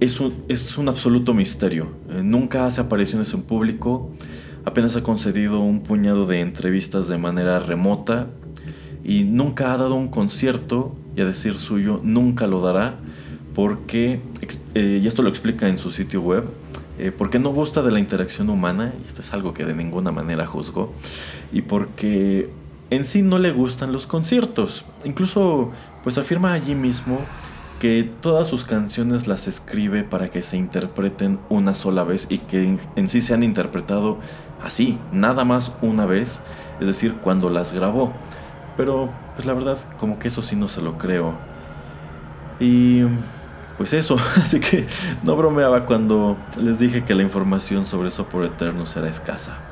es 0.00 0.20
un, 0.20 0.32
es 0.48 0.78
un 0.78 0.88
absoluto 0.88 1.34
misterio. 1.34 1.88
Eh, 2.08 2.22
nunca 2.22 2.64
hace 2.64 2.80
apariciones 2.80 3.34
en 3.34 3.42
público, 3.42 4.10
apenas 4.64 4.96
ha 4.96 5.02
concedido 5.02 5.60
un 5.60 5.80
puñado 5.82 6.24
de 6.24 6.40
entrevistas 6.40 7.08
de 7.08 7.18
manera 7.18 7.58
remota 7.58 8.28
y 9.04 9.24
nunca 9.24 9.74
ha 9.74 9.76
dado 9.76 9.96
un 9.96 10.08
concierto, 10.08 10.96
y 11.14 11.20
a 11.20 11.26
decir 11.26 11.56
suyo, 11.56 12.00
nunca 12.02 12.46
lo 12.46 12.62
dará, 12.62 12.94
porque, 13.54 14.20
eh, 14.74 15.00
y 15.02 15.06
esto 15.06 15.20
lo 15.20 15.28
explica 15.28 15.68
en 15.68 15.76
su 15.76 15.90
sitio 15.90 16.22
web, 16.22 16.44
eh, 16.98 17.12
porque 17.16 17.38
no 17.38 17.50
gusta 17.50 17.82
de 17.82 17.90
la 17.90 18.00
interacción 18.00 18.48
humana, 18.48 18.94
y 19.04 19.06
esto 19.06 19.20
es 19.20 19.30
algo 19.34 19.52
que 19.52 19.66
de 19.66 19.74
ninguna 19.74 20.10
manera 20.10 20.46
juzgo, 20.46 20.94
y 21.52 21.60
porque 21.60 22.48
en 22.90 23.04
sí 23.04 23.22
no 23.22 23.38
le 23.38 23.52
gustan 23.52 23.92
los 23.92 24.06
conciertos. 24.06 24.84
Incluso, 25.04 25.70
pues 26.02 26.18
afirma 26.18 26.52
allí 26.52 26.74
mismo 26.74 27.20
que 27.80 28.10
todas 28.20 28.48
sus 28.48 28.64
canciones 28.64 29.26
las 29.28 29.46
escribe 29.46 30.02
para 30.02 30.28
que 30.28 30.42
se 30.42 30.56
interpreten 30.56 31.38
una 31.48 31.74
sola 31.74 32.02
vez 32.02 32.26
y 32.28 32.38
que 32.38 32.78
en, 32.96 33.08
sí 33.08 33.22
se 33.22 33.34
han 33.34 33.42
interpretado 33.42 34.18
así, 34.60 34.98
nada 35.12 35.44
más 35.44 35.72
una 35.80 36.04
vez, 36.04 36.42
es 36.80 36.86
decir, 36.86 37.14
cuando 37.14 37.50
las 37.50 37.72
grabó. 37.72 38.12
Pero, 38.76 39.10
pues 39.34 39.46
la 39.46 39.54
verdad, 39.54 39.78
como 39.98 40.18
que 40.18 40.28
eso 40.28 40.42
sí 40.42 40.56
no 40.56 40.68
se 40.68 40.82
lo 40.82 40.98
creo. 40.98 41.34
Y 42.58 43.02
pues 43.76 43.92
eso, 43.92 44.16
así 44.36 44.60
que 44.60 44.86
no 45.22 45.36
bromeaba 45.36 45.86
cuando 45.86 46.36
les 46.60 46.78
dije 46.78 47.04
que 47.04 47.14
la 47.14 47.22
información 47.22 47.86
sobre 47.86 48.10
Sopor 48.10 48.44
Eternus 48.44 48.96
era 48.96 49.08
escasa. 49.08 49.67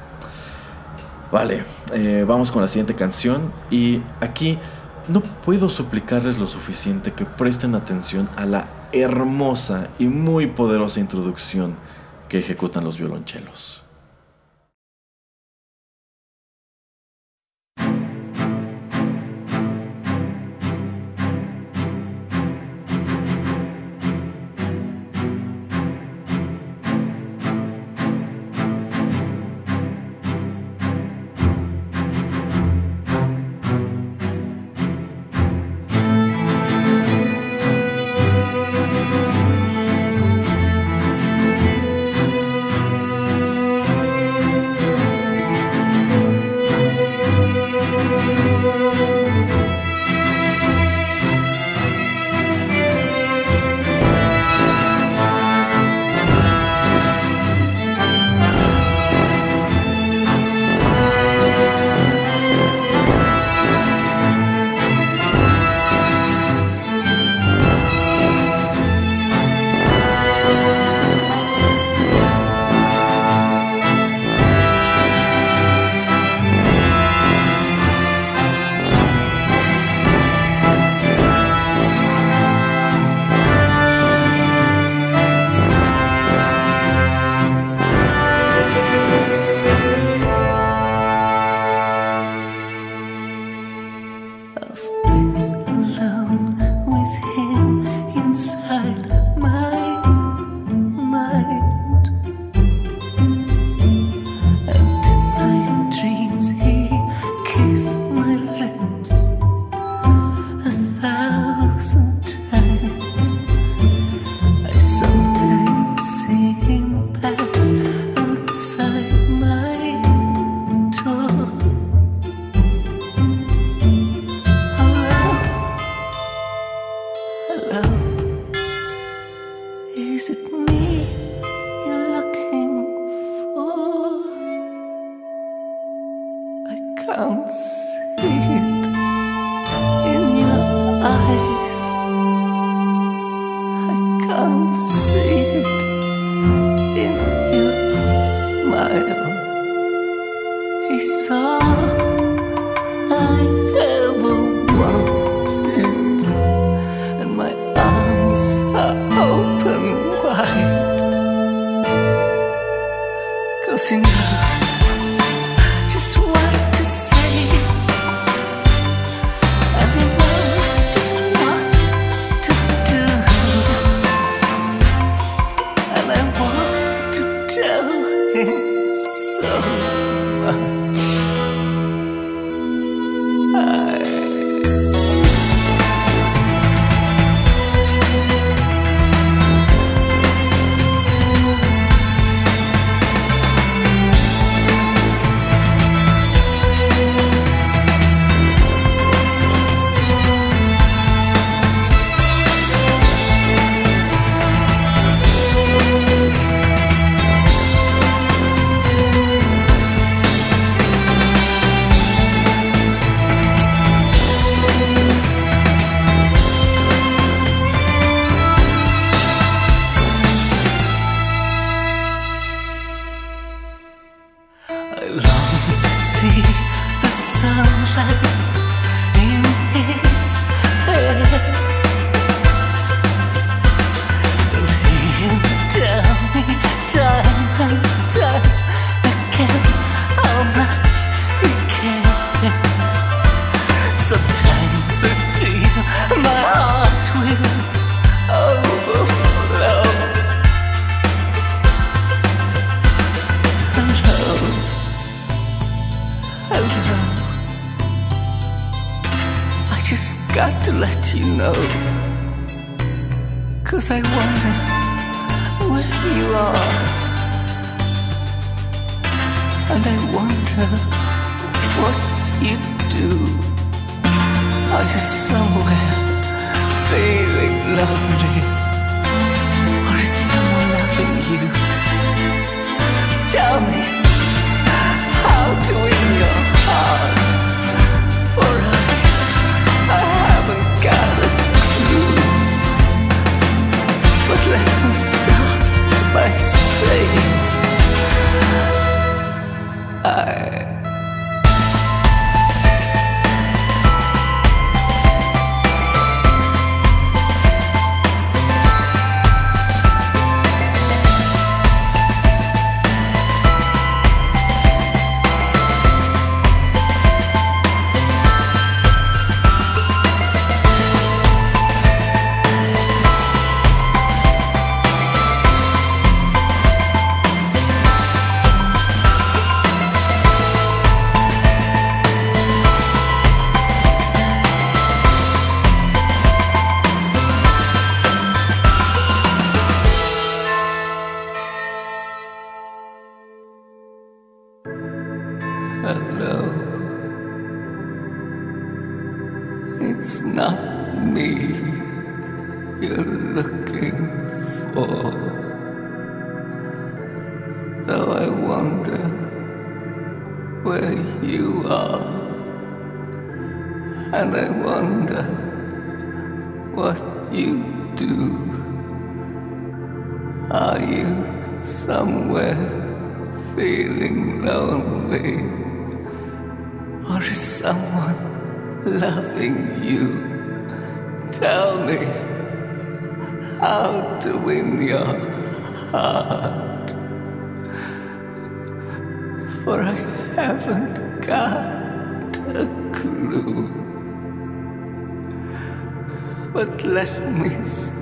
Vale, 1.32 1.64
eh, 1.92 2.24
vamos 2.26 2.50
con 2.50 2.62
la 2.62 2.68
siguiente 2.68 2.94
canción 2.94 3.52
y 3.70 4.00
aquí 4.20 4.58
no 5.08 5.20
puedo 5.20 5.68
suplicarles 5.68 6.38
lo 6.38 6.46
suficiente 6.46 7.12
que 7.12 7.24
presten 7.24 7.74
atención 7.74 8.28
a 8.36 8.46
la 8.46 8.68
hermosa 8.92 9.88
y 9.98 10.06
muy 10.06 10.46
poderosa 10.46 11.00
introducción 11.00 11.76
que 12.28 12.38
ejecutan 12.38 12.84
los 12.84 12.98
violonchelos. 12.98 13.85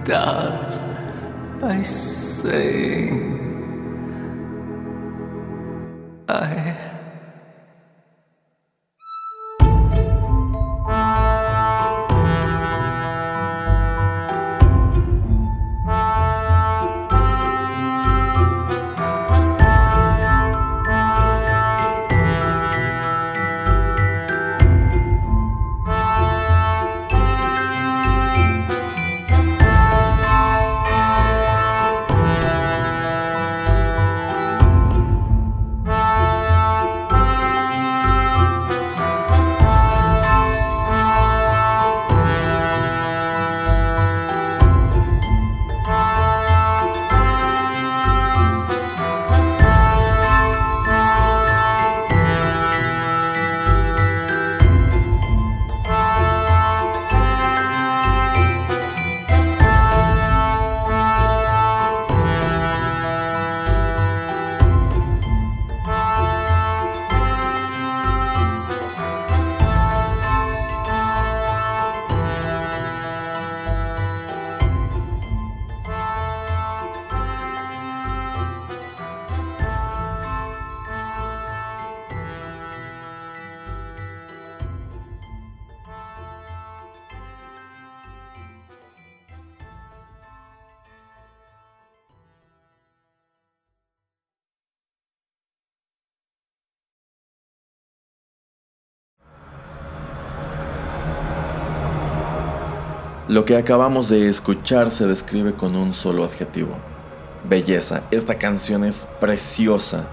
Start 0.05 0.79
by 1.63 1.81
saying. 1.81 2.94
Lo 103.35 103.45
que 103.45 103.57
acabamos 103.57 104.09
de 104.11 104.29
escuchar 104.29 104.93
se 104.93 105.09
describe 105.09 105.55
con 105.55 105.75
un 105.75 105.93
solo 105.93 106.23
adjetivo. 106.23 106.77
Belleza. 107.43 108.05
Esta 108.13 108.39
canción 108.39 108.85
es 108.85 109.09
preciosa. 109.21 110.07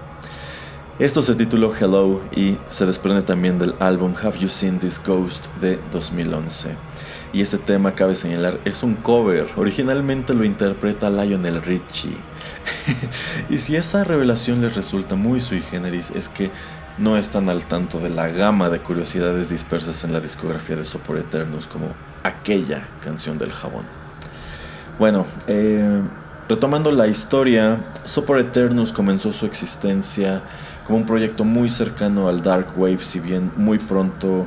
Esto 0.98 1.22
se 1.22 1.36
tituló 1.36 1.72
Hello 1.72 2.20
y 2.34 2.58
se 2.66 2.84
desprende 2.84 3.22
también 3.22 3.60
del 3.60 3.76
álbum 3.78 4.12
Have 4.20 4.40
You 4.40 4.48
Seen 4.48 4.80
This 4.80 5.00
Ghost 5.06 5.46
de 5.60 5.78
2011. 5.92 6.74
Y 7.32 7.42
este 7.42 7.58
tema, 7.58 7.94
cabe 7.94 8.16
señalar, 8.16 8.58
es 8.64 8.82
un 8.82 8.96
cover. 8.96 9.46
Originalmente 9.54 10.34
lo 10.34 10.44
interpreta 10.44 11.08
Lionel 11.08 11.62
Richie. 11.62 12.16
y 13.48 13.58
si 13.58 13.76
esa 13.76 14.02
revelación 14.02 14.60
les 14.62 14.74
resulta 14.74 15.14
muy 15.14 15.38
sui 15.38 15.60
generis, 15.60 16.10
es 16.10 16.28
que 16.28 16.50
no 16.98 17.16
están 17.16 17.48
al 17.48 17.64
tanto 17.64 17.98
de 17.98 18.10
la 18.10 18.28
gama 18.28 18.68
de 18.68 18.80
curiosidades 18.80 19.48
dispersas 19.48 20.04
en 20.04 20.12
la 20.12 20.20
discografía 20.20 20.76
de 20.76 20.84
Sopor 20.84 21.18
Eternus 21.18 21.66
como 21.66 21.88
aquella 22.22 22.86
canción 23.02 23.38
del 23.38 23.52
jabón. 23.52 23.84
Bueno, 24.98 25.26
eh, 25.46 26.00
retomando 26.48 26.90
la 26.90 27.06
historia, 27.06 27.78
Sopor 28.04 28.38
Eternus 28.38 28.92
comenzó 28.92 29.32
su 29.32 29.46
existencia 29.46 30.42
como 30.86 30.98
un 30.98 31.06
proyecto 31.06 31.44
muy 31.44 31.70
cercano 31.70 32.28
al 32.28 32.42
Dark 32.42 32.72
Wave, 32.76 32.98
si 32.98 33.20
bien 33.20 33.50
muy 33.56 33.78
pronto 33.78 34.46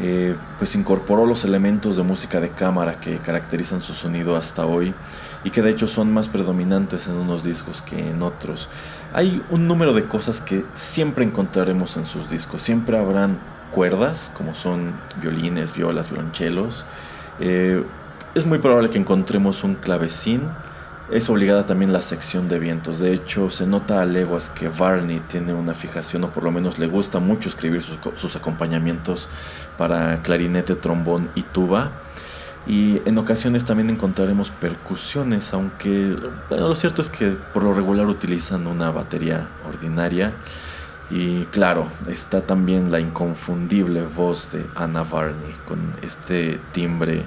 eh, 0.00 0.36
pues 0.58 0.76
incorporó 0.76 1.26
los 1.26 1.44
elementos 1.44 1.96
de 1.96 2.04
música 2.04 2.40
de 2.40 2.50
cámara 2.50 3.00
que 3.00 3.18
caracterizan 3.18 3.82
su 3.82 3.94
sonido 3.94 4.36
hasta 4.36 4.64
hoy 4.64 4.94
y 5.42 5.50
que 5.50 5.60
de 5.60 5.70
hecho 5.70 5.88
son 5.88 6.12
más 6.12 6.28
predominantes 6.28 7.08
en 7.08 7.14
unos 7.14 7.42
discos 7.42 7.82
que 7.82 8.10
en 8.10 8.22
otros. 8.22 8.68
Hay 9.12 9.42
un 9.50 9.66
número 9.66 9.92
de 9.94 10.04
cosas 10.04 10.40
que 10.40 10.64
siempre 10.74 11.24
encontraremos 11.24 11.96
en 11.96 12.06
sus 12.06 12.28
discos, 12.28 12.62
siempre 12.62 12.98
habrán 12.98 13.38
cuerdas 13.72 14.30
como 14.36 14.54
son 14.54 14.92
violines, 15.20 15.74
violas, 15.74 16.10
violonchelos. 16.10 16.84
Eh, 17.40 17.82
es 18.34 18.46
muy 18.46 18.58
probable 18.58 18.90
que 18.90 18.98
encontremos 18.98 19.64
un 19.64 19.74
clavecín 19.74 20.42
es 21.10 21.30
obligada 21.30 21.64
también 21.64 21.92
la 21.92 22.02
sección 22.02 22.48
de 22.48 22.58
vientos. 22.58 23.00
De 23.00 23.12
hecho, 23.12 23.50
se 23.50 23.66
nota 23.66 24.02
a 24.02 24.04
leguas 24.04 24.50
que 24.50 24.68
Varney 24.68 25.20
tiene 25.20 25.54
una 25.54 25.72
fijación, 25.72 26.24
o 26.24 26.30
por 26.30 26.44
lo 26.44 26.50
menos 26.50 26.78
le 26.78 26.86
gusta 26.86 27.18
mucho 27.18 27.48
escribir 27.48 27.82
sus, 27.82 28.36
acompañamientos 28.36 29.28
para 29.78 30.22
clarinete, 30.22 30.74
trombón 30.74 31.30
y 31.34 31.42
tuba. 31.42 31.92
Y 32.68 33.00
en 33.06 33.16
ocasiones 33.16 33.64
también 33.64 33.88
encontraremos 33.88 34.50
percusiones, 34.50 35.54
aunque 35.54 36.14
lo 36.50 36.74
cierto 36.74 37.00
es 37.00 37.08
que 37.08 37.30
por 37.54 37.62
lo 37.62 37.72
regular 37.72 38.06
utilizan 38.06 38.66
una 38.66 38.90
batería 38.90 39.48
ordinaria. 39.66 40.34
Y 41.10 41.44
claro, 41.46 41.86
está 42.10 42.42
también 42.42 42.92
la 42.92 43.00
inconfundible 43.00 44.02
voz 44.02 44.52
de 44.52 44.66
Anna 44.74 45.02
Varney, 45.02 45.54
con 45.66 45.78
este 46.02 46.60
timbre 46.72 47.24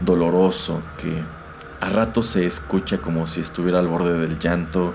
doloroso 0.00 0.82
que 0.98 1.22
a 1.80 1.88
ratos 1.88 2.26
se 2.26 2.44
escucha 2.44 2.98
como 2.98 3.26
si 3.26 3.40
estuviera 3.40 3.78
al 3.78 3.88
borde 3.88 4.18
del 4.18 4.38
llanto, 4.38 4.92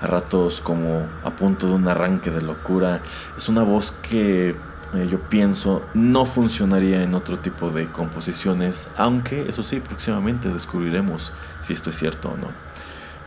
a 0.00 0.06
ratos 0.08 0.60
como 0.60 1.06
a 1.22 1.30
punto 1.30 1.68
de 1.68 1.74
un 1.74 1.86
arranque 1.86 2.30
de 2.30 2.42
locura. 2.42 3.00
Es 3.36 3.48
una 3.48 3.62
voz 3.62 3.92
que 4.02 4.56
eh, 4.94 5.06
yo 5.10 5.20
pienso 5.20 5.82
no 5.92 6.24
funcionaría 6.24 7.02
en 7.02 7.14
otro 7.14 7.38
tipo 7.38 7.70
de 7.70 7.86
composiciones, 7.88 8.90
aunque 8.96 9.48
eso 9.48 9.62
sí, 9.62 9.80
próximamente 9.80 10.48
descubriremos 10.48 11.32
si 11.60 11.74
esto 11.74 11.90
es 11.90 11.98
cierto 11.98 12.30
o 12.30 12.36
no. 12.36 12.48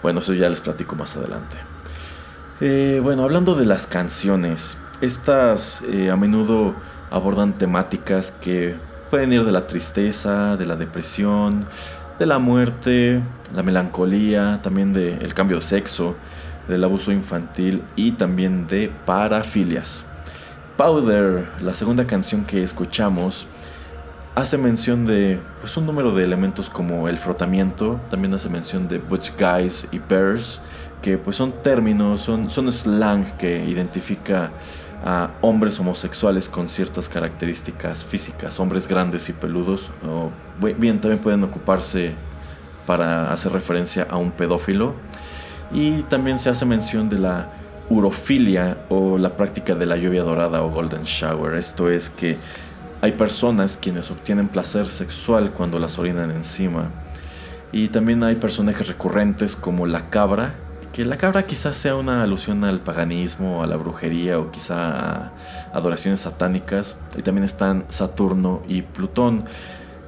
Bueno, 0.02 0.19
eso 0.19 0.34
ya 0.34 0.50
les 0.50 0.62
platico 0.62 0.95
más 0.95 1.15
adelante. 1.15 1.58
Eh, 2.60 3.00
bueno, 3.02 3.24
hablando 3.24 3.56
de 3.56 3.65
las 3.65 3.86
canciones, 3.86 4.78
estas 5.02 5.84
eh, 5.84 6.10
a 6.10 6.15
menudo 6.15 6.74
abordan 7.12 7.54
temáticas 7.54 8.32
que 8.32 8.76
pueden 9.10 9.34
ir 9.34 9.43
de 9.43 9.52
la 9.52 9.67
tristeza, 9.67 10.58
de 10.58 10.65
la 10.65 10.76
depresión, 10.76 11.65
de 12.17 12.26
la 12.26 12.39
muerte, 12.39 13.21
la 13.56 13.63
melancolía, 13.63 14.60
también 14.63 14.93
del 14.93 15.34
cambio 15.34 15.58
de 15.58 15.63
sexo, 15.63 16.15
del 16.67 16.84
abuso 16.84 17.12
infantil 17.12 17.84
y 17.95 18.13
también 18.13 18.67
de 18.67 18.91
parafilias. 19.06 20.11
Powder, 20.81 21.45
la 21.61 21.75
segunda 21.75 22.07
canción 22.07 22.43
que 22.43 22.63
escuchamos, 22.63 23.45
hace 24.33 24.57
mención 24.57 25.05
de 25.05 25.39
pues, 25.59 25.77
un 25.77 25.85
número 25.85 26.11
de 26.11 26.23
elementos 26.23 26.71
como 26.71 27.07
el 27.07 27.19
frotamiento, 27.19 28.01
también 28.09 28.33
hace 28.33 28.49
mención 28.49 28.87
de 28.87 28.97
butch 28.97 29.29
guys 29.37 29.87
y 29.91 29.99
bears, 29.99 30.59
que 31.03 31.19
pues 31.19 31.35
son 31.35 31.51
términos, 31.61 32.21
son, 32.21 32.49
son 32.49 32.71
slang 32.71 33.37
que 33.37 33.63
identifica 33.63 34.49
a 35.05 35.29
hombres 35.41 35.79
homosexuales 35.79 36.49
con 36.49 36.67
ciertas 36.67 37.07
características 37.07 38.03
físicas, 38.03 38.59
hombres 38.59 38.87
grandes 38.87 39.29
y 39.29 39.33
peludos, 39.33 39.87
o 40.03 40.31
bien 40.79 40.99
también 40.99 41.21
pueden 41.21 41.43
ocuparse 41.43 42.15
para 42.87 43.31
hacer 43.31 43.51
referencia 43.51 44.07
a 44.09 44.17
un 44.17 44.31
pedófilo, 44.31 44.95
y 45.71 46.01
también 46.01 46.39
se 46.39 46.49
hace 46.49 46.65
mención 46.65 47.07
de 47.07 47.19
la 47.19 47.61
urofilia 47.91 48.86
o 48.89 49.17
la 49.17 49.36
práctica 49.36 49.75
de 49.75 49.86
la 49.86 49.97
lluvia 49.97 50.23
dorada 50.23 50.63
o 50.63 50.69
golden 50.69 51.04
shower, 51.04 51.56
esto 51.56 51.89
es 51.89 52.10
que 52.10 52.38
hay 53.01 53.13
personas 53.13 53.77
quienes 53.77 54.12
obtienen 54.12 54.47
placer 54.47 54.88
sexual 54.88 55.51
cuando 55.51 55.80
las 55.80 55.99
orinan 55.99 56.32
encima, 56.32 56.89
y 57.72 57.88
también 57.88 58.24
hay 58.24 58.36
personajes 58.36 58.88
recurrentes 58.88 59.55
como 59.55 59.86
la 59.88 60.09
cabra, 60.09 60.53
que 60.91 61.05
la 61.05 61.18
cabra 61.18 61.47
quizás 61.47 61.78
sea 61.78 61.95
una 61.95 62.22
alusión 62.22 62.65
al 62.65 62.82
paganismo, 62.82 63.63
a 63.63 63.68
la 63.68 63.78
brujería 63.78 64.39
o 64.39 64.51
quizá 64.51 64.89
a 64.89 65.32
adoraciones 65.72 66.20
satánicas. 66.20 66.99
Y 67.18 67.22
también 67.22 67.45
están 67.45 67.86
Saturno 67.88 68.61
y 68.68 68.82
Plutón. 68.82 69.45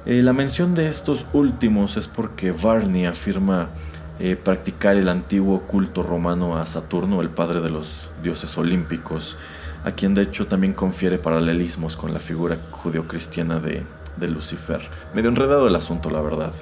Eh, 0.04 0.20
la 0.22 0.34
mención 0.34 0.74
de 0.74 0.88
estos 0.88 1.24
últimos 1.32 1.96
es 1.96 2.06
porque 2.06 2.52
Varney 2.52 3.06
afirma 3.06 3.70
eh, 4.18 4.36
practicar 4.36 4.96
el 4.96 5.08
antiguo 5.08 5.62
culto 5.62 6.02
romano 6.02 6.56
a 6.56 6.66
Saturno, 6.66 7.20
el 7.20 7.30
padre 7.30 7.60
de 7.60 7.70
los 7.70 8.08
dioses 8.22 8.56
olímpicos, 8.56 9.36
a 9.84 9.90
quien 9.90 10.14
de 10.14 10.22
hecho 10.22 10.46
también 10.46 10.72
confiere 10.72 11.18
paralelismos 11.18 11.96
con 11.96 12.12
la 12.14 12.20
figura 12.20 12.58
judeocristiana 12.70 13.58
de, 13.58 13.82
de 14.16 14.28
Lucifer. 14.28 14.80
Medio 15.14 15.30
enredado 15.30 15.66
el 15.66 15.74
asunto, 15.76 16.10
la 16.10 16.20
verdad. 16.20 16.52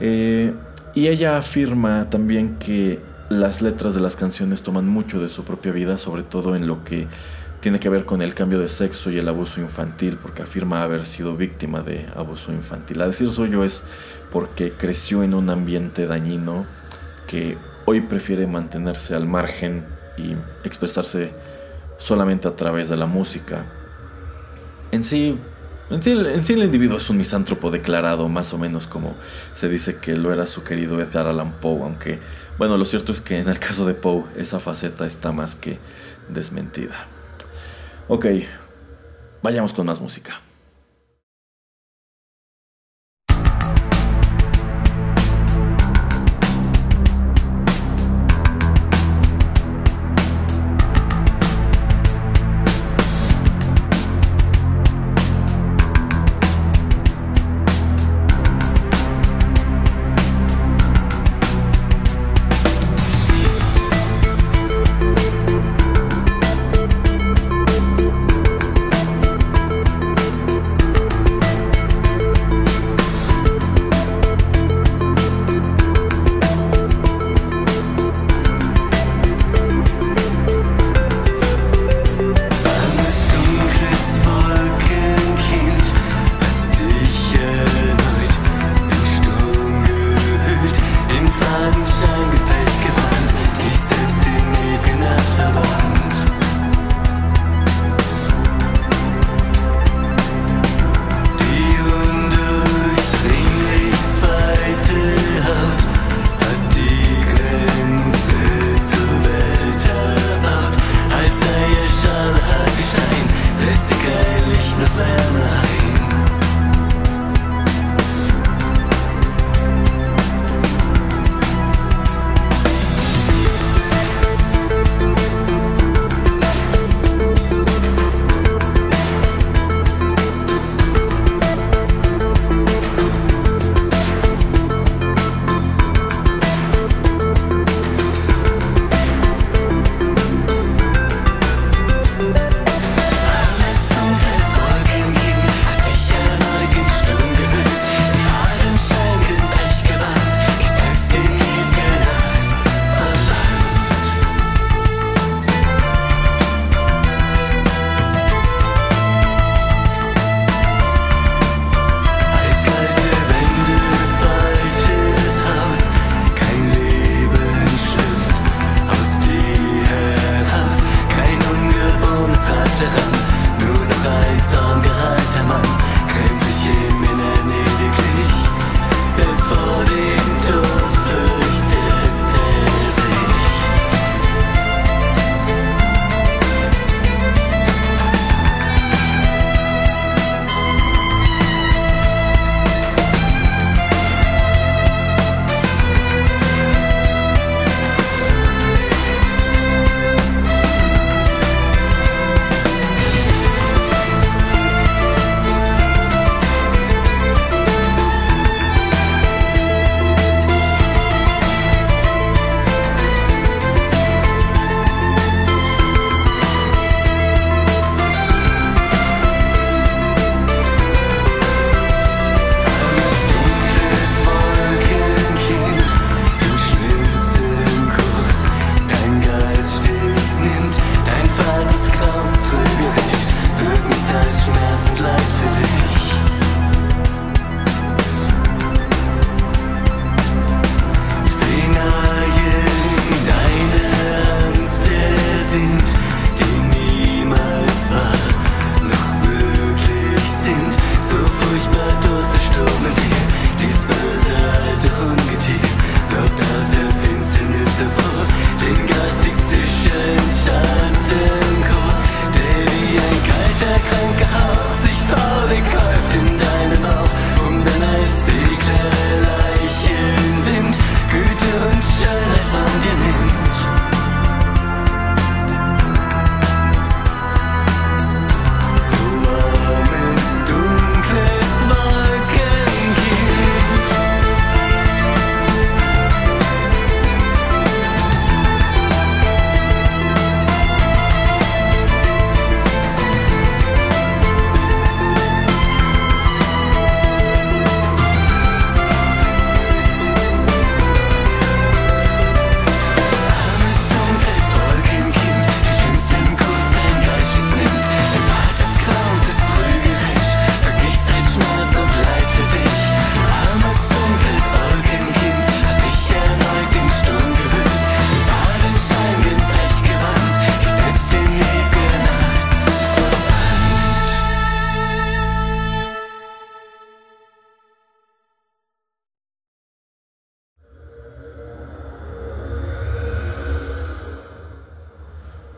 Eh, 0.00 0.54
y 0.94 1.08
ella 1.08 1.36
afirma 1.36 2.08
también 2.08 2.56
que 2.58 3.00
las 3.28 3.62
letras 3.62 3.94
de 3.94 4.00
las 4.00 4.16
canciones 4.16 4.62
toman 4.62 4.88
mucho 4.88 5.20
de 5.20 5.28
su 5.28 5.44
propia 5.44 5.72
vida, 5.72 5.98
sobre 5.98 6.22
todo 6.22 6.56
en 6.56 6.66
lo 6.66 6.82
que 6.84 7.06
tiene 7.60 7.78
que 7.78 7.90
ver 7.90 8.06
con 8.06 8.22
el 8.22 8.34
cambio 8.34 8.58
de 8.58 8.68
sexo 8.68 9.10
y 9.10 9.18
el 9.18 9.28
abuso 9.28 9.60
infantil, 9.60 10.18
porque 10.20 10.42
afirma 10.42 10.82
haber 10.82 11.04
sido 11.04 11.36
víctima 11.36 11.82
de 11.82 12.06
abuso 12.16 12.52
infantil. 12.52 13.02
A 13.02 13.06
decir 13.06 13.30
suyo 13.30 13.64
es 13.64 13.84
porque 14.30 14.72
creció 14.72 15.22
en 15.22 15.34
un 15.34 15.50
ambiente 15.50 16.06
dañino 16.06 16.66
que 17.26 17.56
hoy 17.84 18.00
prefiere 18.00 18.46
mantenerse 18.46 19.14
al 19.14 19.26
margen 19.26 19.84
y 20.16 20.34
expresarse 20.64 21.32
solamente 21.98 22.48
a 22.48 22.56
través 22.56 22.88
de 22.88 22.96
la 22.96 23.06
música. 23.06 23.64
En 24.92 25.04
sí, 25.04 25.38
en 25.90 26.02
sí, 26.02 26.52
el 26.52 26.64
individuo 26.64 26.98
es 26.98 27.10
un 27.10 27.16
misántropo 27.16 27.70
declarado, 27.70 28.28
más 28.28 28.52
o 28.52 28.58
menos 28.58 28.86
como 28.86 29.14
se 29.52 29.68
dice 29.68 29.96
que 29.96 30.16
lo 30.16 30.32
era 30.32 30.46
su 30.46 30.62
querido 30.62 31.00
Edgar 31.00 31.26
Allan 31.26 31.52
Poe, 31.60 31.82
aunque 31.82 32.18
bueno, 32.58 32.76
lo 32.76 32.84
cierto 32.84 33.12
es 33.12 33.20
que 33.20 33.38
en 33.38 33.48
el 33.48 33.58
caso 33.58 33.86
de 33.86 33.94
Poe 33.94 34.24
esa 34.36 34.60
faceta 34.60 35.06
está 35.06 35.32
más 35.32 35.56
que 35.56 35.78
desmentida. 36.28 37.06
Ok, 38.06 38.26
vayamos 39.42 39.72
con 39.72 39.86
más 39.86 40.00
música. 40.00 40.40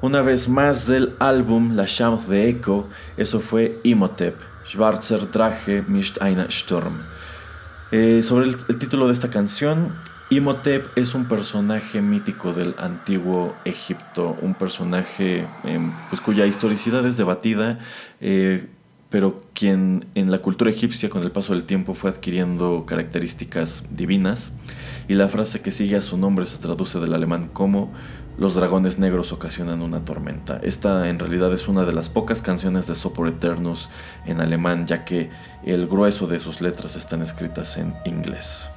Una 0.03 0.21
vez 0.21 0.49
más 0.49 0.89
del 0.89 1.15
álbum 1.21 1.77
La 1.77 1.85
Chambre 1.85 2.37
de 2.37 2.49
Echo, 2.49 2.89
eso 3.17 3.39
fue 3.39 3.79
Imhotep, 3.85 4.35
Schwarzer 4.67 5.31
Drache 5.31 5.85
mischt 5.87 6.21
eine 6.21 6.51
Sturm. 6.51 6.95
Eh, 7.93 8.21
sobre 8.21 8.47
el, 8.47 8.79
título 8.79 9.07
de 9.07 9.13
esta 9.13 9.31
canción, 9.31 9.93
Imhotep 10.29 10.85
es 10.97 11.15
un 11.15 11.27
personaje 11.27 12.03
mítico 12.03 12.53
del 12.53 12.75
antiguo 12.79 13.55
Egipto, 13.65 14.37
un 14.43 14.55
personaje 14.55 15.47
em, 15.63 15.93
pues, 16.09 16.21
cuya 16.21 16.47
historicidad 16.47 17.07
es 17.07 17.17
debatida, 17.17 17.79
eh, 18.21 18.67
pero 19.09 19.45
quien 19.55 20.07
en 20.17 20.33
la 20.33 20.39
cultura 20.39 20.71
egipcia 20.73 21.11
con 21.11 21.23
el 21.23 21.31
paso 21.31 21.53
del 21.53 21.63
tiempo 21.63 21.95
fue 21.95 22.11
adquiriendo 22.11 22.87
características 22.87 23.85
divinas, 23.91 24.53
y 25.07 25.15
la 25.15 25.29
frase 25.29 25.61
que 25.61 25.71
sigue 25.71 25.97
a 25.97 26.03
su 26.03 26.17
nombre 26.17 26.47
se 26.47 26.59
traduce 26.59 26.99
del 26.99 27.13
alemán 27.15 27.51
como 27.53 27.93
los 28.39 28.55
dragones 28.55 28.99
negros 28.99 29.33
ocasionan 29.33 29.83
una 29.83 30.01
tormenta. 30.01 30.59
Esta 30.63 31.09
en 31.09 31.19
realidad 31.19 31.53
es 31.53 31.69
una 31.69 31.85
de 31.85 31.93
las 31.93 32.09
pocas 32.09 32.41
canciones 32.41 32.87
de 32.87 32.95
Sopor 32.95 33.29
Eternus 33.29 33.89
en 34.27 34.41
alemán, 34.41 34.87
ya 34.87 35.05
que 35.05 35.31
el 35.65 35.87
grueso 35.87 36.27
de 36.27 36.39
sus 36.39 36.61
letras 36.61 36.97
están 36.97 37.23
escritas 37.23 37.77
en 37.77 37.95
inglés. 38.05 38.69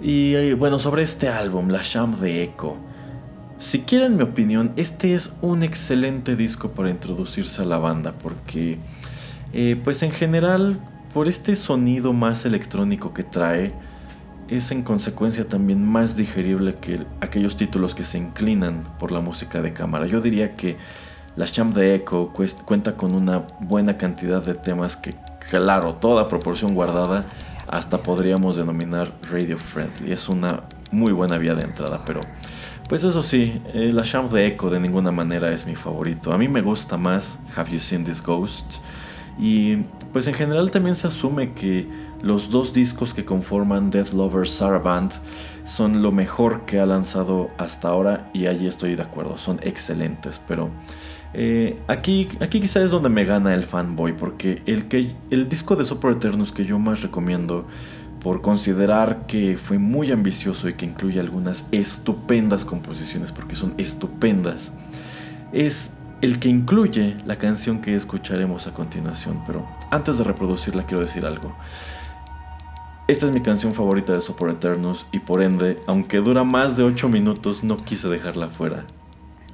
Y 0.00 0.34
eh, 0.34 0.54
bueno, 0.54 0.78
sobre 0.78 1.02
este 1.02 1.28
álbum, 1.28 1.68
La 1.68 1.82
Chambre 1.82 2.20
de 2.20 2.42
Echo. 2.44 2.76
Si 3.58 3.80
quieren 3.80 4.16
mi 4.16 4.22
opinión, 4.22 4.72
este 4.76 5.14
es 5.14 5.34
un 5.42 5.64
excelente 5.64 6.36
disco 6.36 6.70
para 6.70 6.90
introducirse 6.90 7.62
a 7.62 7.64
la 7.64 7.78
banda, 7.78 8.12
porque 8.12 8.78
eh, 9.52 9.80
pues 9.82 10.04
en 10.04 10.12
general, 10.12 10.78
por 11.12 11.26
este 11.26 11.56
sonido 11.56 12.12
más 12.12 12.44
electrónico 12.44 13.12
que 13.12 13.24
trae, 13.24 13.72
es 14.48 14.70
en 14.70 14.82
consecuencia 14.82 15.48
también 15.48 15.84
más 15.84 16.16
digerible 16.16 16.74
que 16.74 17.06
aquellos 17.20 17.56
títulos 17.56 17.94
que 17.94 18.04
se 18.04 18.18
inclinan 18.18 18.82
por 18.98 19.12
la 19.12 19.20
música 19.20 19.60
de 19.62 19.72
cámara. 19.72 20.06
Yo 20.06 20.20
diría 20.20 20.54
que 20.54 20.76
la 21.36 21.46
Champ 21.46 21.74
de 21.74 21.94
Echo 21.94 22.32
cuenta 22.64 22.96
con 22.96 23.14
una 23.14 23.46
buena 23.60 23.96
cantidad 23.96 24.42
de 24.42 24.54
temas 24.54 24.96
que, 24.96 25.14
claro, 25.50 25.94
toda 25.94 26.28
proporción 26.28 26.74
guardada, 26.74 27.24
hasta 27.68 28.02
podríamos 28.02 28.56
denominar 28.56 29.12
radio 29.30 29.58
friendly. 29.58 30.12
Es 30.12 30.28
una 30.28 30.62
muy 30.90 31.12
buena 31.12 31.36
vía 31.38 31.54
de 31.54 31.62
entrada, 31.62 32.02
pero 32.04 32.20
pues 32.88 33.04
eso 33.04 33.22
sí, 33.22 33.60
eh, 33.74 33.90
la 33.92 34.02
Champ 34.02 34.32
de 34.32 34.46
Echo 34.46 34.70
de 34.70 34.80
ninguna 34.80 35.12
manera 35.12 35.52
es 35.52 35.66
mi 35.66 35.76
favorito. 35.76 36.32
A 36.32 36.38
mí 36.38 36.48
me 36.48 36.62
gusta 36.62 36.96
más 36.96 37.38
Have 37.54 37.70
You 37.70 37.78
Seen 37.78 38.02
This 38.02 38.22
Ghost? 38.22 38.76
Y 39.38 39.76
pues 40.12 40.26
en 40.26 40.34
general 40.34 40.70
también 40.70 40.96
se 40.96 41.06
asume 41.06 41.52
que 41.52 41.88
los 42.22 42.50
dos 42.50 42.72
discos 42.72 43.14
que 43.14 43.24
conforman 43.24 43.90
Death 43.90 44.12
Lover 44.12 44.48
Saraband 44.48 45.12
son 45.64 46.02
lo 46.02 46.10
mejor 46.10 46.62
que 46.66 46.80
ha 46.80 46.86
lanzado 46.86 47.50
hasta 47.56 47.88
ahora 47.88 48.30
y 48.32 48.46
allí 48.46 48.66
estoy 48.66 48.96
de 48.96 49.02
acuerdo, 49.02 49.38
son 49.38 49.60
excelentes, 49.62 50.40
pero 50.46 50.70
eh, 51.34 51.78
aquí, 51.86 52.28
aquí 52.40 52.60
quizá 52.60 52.82
es 52.82 52.90
donde 52.90 53.10
me 53.10 53.24
gana 53.24 53.54
el 53.54 53.64
fanboy, 53.64 54.14
porque 54.14 54.62
el, 54.66 54.88
que, 54.88 55.14
el 55.30 55.48
disco 55.48 55.76
de 55.76 55.84
Super 55.84 56.12
Eternus 56.12 56.50
que 56.50 56.64
yo 56.64 56.78
más 56.78 57.02
recomiendo 57.02 57.66
por 58.20 58.40
considerar 58.42 59.26
que 59.26 59.56
fue 59.56 59.78
muy 59.78 60.10
ambicioso 60.10 60.68
y 60.68 60.74
que 60.74 60.86
incluye 60.86 61.20
algunas 61.20 61.66
estupendas 61.70 62.64
composiciones, 62.64 63.30
porque 63.30 63.54
son 63.54 63.74
estupendas, 63.78 64.72
es 65.52 65.92
el 66.20 66.40
que 66.40 66.48
incluye 66.48 67.16
la 67.26 67.36
canción 67.36 67.80
que 67.80 67.94
escucharemos 67.94 68.66
a 68.66 68.74
continuación, 68.74 69.42
pero 69.46 69.68
antes 69.90 70.18
de 70.18 70.24
reproducirla 70.24 70.84
quiero 70.84 71.02
decir 71.02 71.24
algo. 71.24 71.56
Esta 73.06 73.26
es 73.26 73.32
mi 73.32 73.40
canción 73.40 73.72
favorita 73.72 74.12
de 74.12 74.20
Sopor 74.20 74.50
Eternus 74.50 75.06
y 75.12 75.20
por 75.20 75.42
ende, 75.42 75.80
aunque 75.86 76.18
dura 76.18 76.44
más 76.44 76.76
de 76.76 76.84
8 76.84 77.08
minutos, 77.08 77.64
no 77.64 77.78
quise 77.78 78.08
dejarla 78.08 78.48
fuera. 78.48 78.84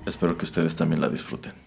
Espero 0.07 0.37
que 0.37 0.45
ustedes 0.45 0.75
también 0.75 1.01
la 1.01 1.09
disfruten. 1.09 1.64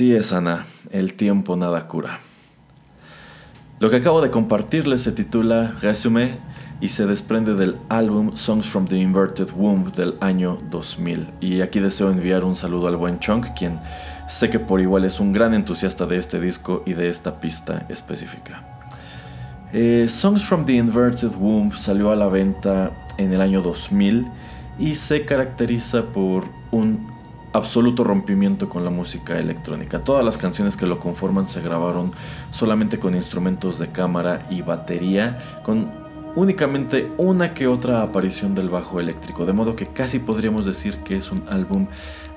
Así 0.00 0.14
es, 0.14 0.32
Ana, 0.32 0.64
el 0.92 1.12
tiempo 1.12 1.56
nada 1.56 1.86
cura. 1.86 2.20
Lo 3.80 3.90
que 3.90 3.96
acabo 3.96 4.22
de 4.22 4.30
compartirles 4.30 5.02
se 5.02 5.12
titula 5.12 5.74
Resume 5.82 6.38
y 6.80 6.88
se 6.88 7.04
desprende 7.04 7.54
del 7.54 7.76
álbum 7.90 8.34
Songs 8.34 8.66
from 8.66 8.86
the 8.86 8.96
Inverted 8.96 9.50
Womb 9.54 9.92
del 9.92 10.16
año 10.22 10.56
2000. 10.70 11.34
Y 11.42 11.60
aquí 11.60 11.80
deseo 11.80 12.08
enviar 12.08 12.46
un 12.46 12.56
saludo 12.56 12.88
al 12.88 12.96
buen 12.96 13.18
Chunk, 13.18 13.48
quien 13.54 13.78
sé 14.26 14.48
que 14.48 14.58
por 14.58 14.80
igual 14.80 15.04
es 15.04 15.20
un 15.20 15.32
gran 15.32 15.52
entusiasta 15.52 16.06
de 16.06 16.16
este 16.16 16.40
disco 16.40 16.82
y 16.86 16.94
de 16.94 17.10
esta 17.10 17.38
pista 17.38 17.84
específica. 17.90 18.80
Eh, 19.74 20.06
Songs 20.08 20.42
from 20.42 20.64
the 20.64 20.72
Inverted 20.72 21.34
Womb 21.34 21.74
salió 21.74 22.10
a 22.10 22.16
la 22.16 22.28
venta 22.28 22.90
en 23.18 23.34
el 23.34 23.42
año 23.42 23.60
2000 23.60 24.26
y 24.78 24.94
se 24.94 25.26
caracteriza 25.26 26.04
por 26.04 26.44
un 26.70 27.19
absoluto 27.52 28.04
rompimiento 28.04 28.68
con 28.68 28.84
la 28.84 28.90
música 28.90 29.38
electrónica. 29.38 30.04
Todas 30.04 30.24
las 30.24 30.38
canciones 30.38 30.76
que 30.76 30.86
lo 30.86 31.00
conforman 31.00 31.48
se 31.48 31.60
grabaron 31.60 32.12
solamente 32.50 32.98
con 32.98 33.14
instrumentos 33.14 33.78
de 33.78 33.88
cámara 33.88 34.46
y 34.50 34.62
batería, 34.62 35.38
con 35.62 35.90
únicamente 36.36 37.10
una 37.18 37.54
que 37.54 37.66
otra 37.66 38.02
aparición 38.02 38.54
del 38.54 38.68
bajo 38.68 39.00
eléctrico, 39.00 39.44
de 39.44 39.52
modo 39.52 39.74
que 39.74 39.86
casi 39.86 40.20
podríamos 40.20 40.64
decir 40.64 40.98
que 40.98 41.16
es 41.16 41.32
un 41.32 41.42
álbum 41.48 41.86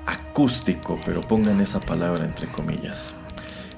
acústico, 0.06 0.98
pero 1.04 1.20
pongan 1.20 1.60
esa 1.60 1.80
palabra 1.80 2.24
entre 2.24 2.48
comillas. 2.48 3.14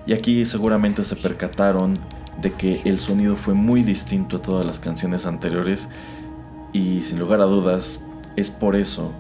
Y 0.07 0.13
aquí 0.13 0.45
seguramente 0.45 1.05
se 1.05 1.17
percataron 1.17 1.95
de 2.41 2.53
que 2.53 2.81
el 2.85 2.99
sonido 2.99 3.37
fue 3.37 3.55
muy 3.55 3.83
distinto 3.83 4.39
a 4.39 4.43
todas 4.43 4.67
las 4.67 4.79
canciones 4.79 5.27
anteriores 5.27 5.89
y 6.73 7.01
sin 7.03 7.19
lugar 7.19 7.41
a 7.41 7.45
dudas 7.45 8.01
es 8.37 8.51
por 8.51 8.77
eso 8.77 9.13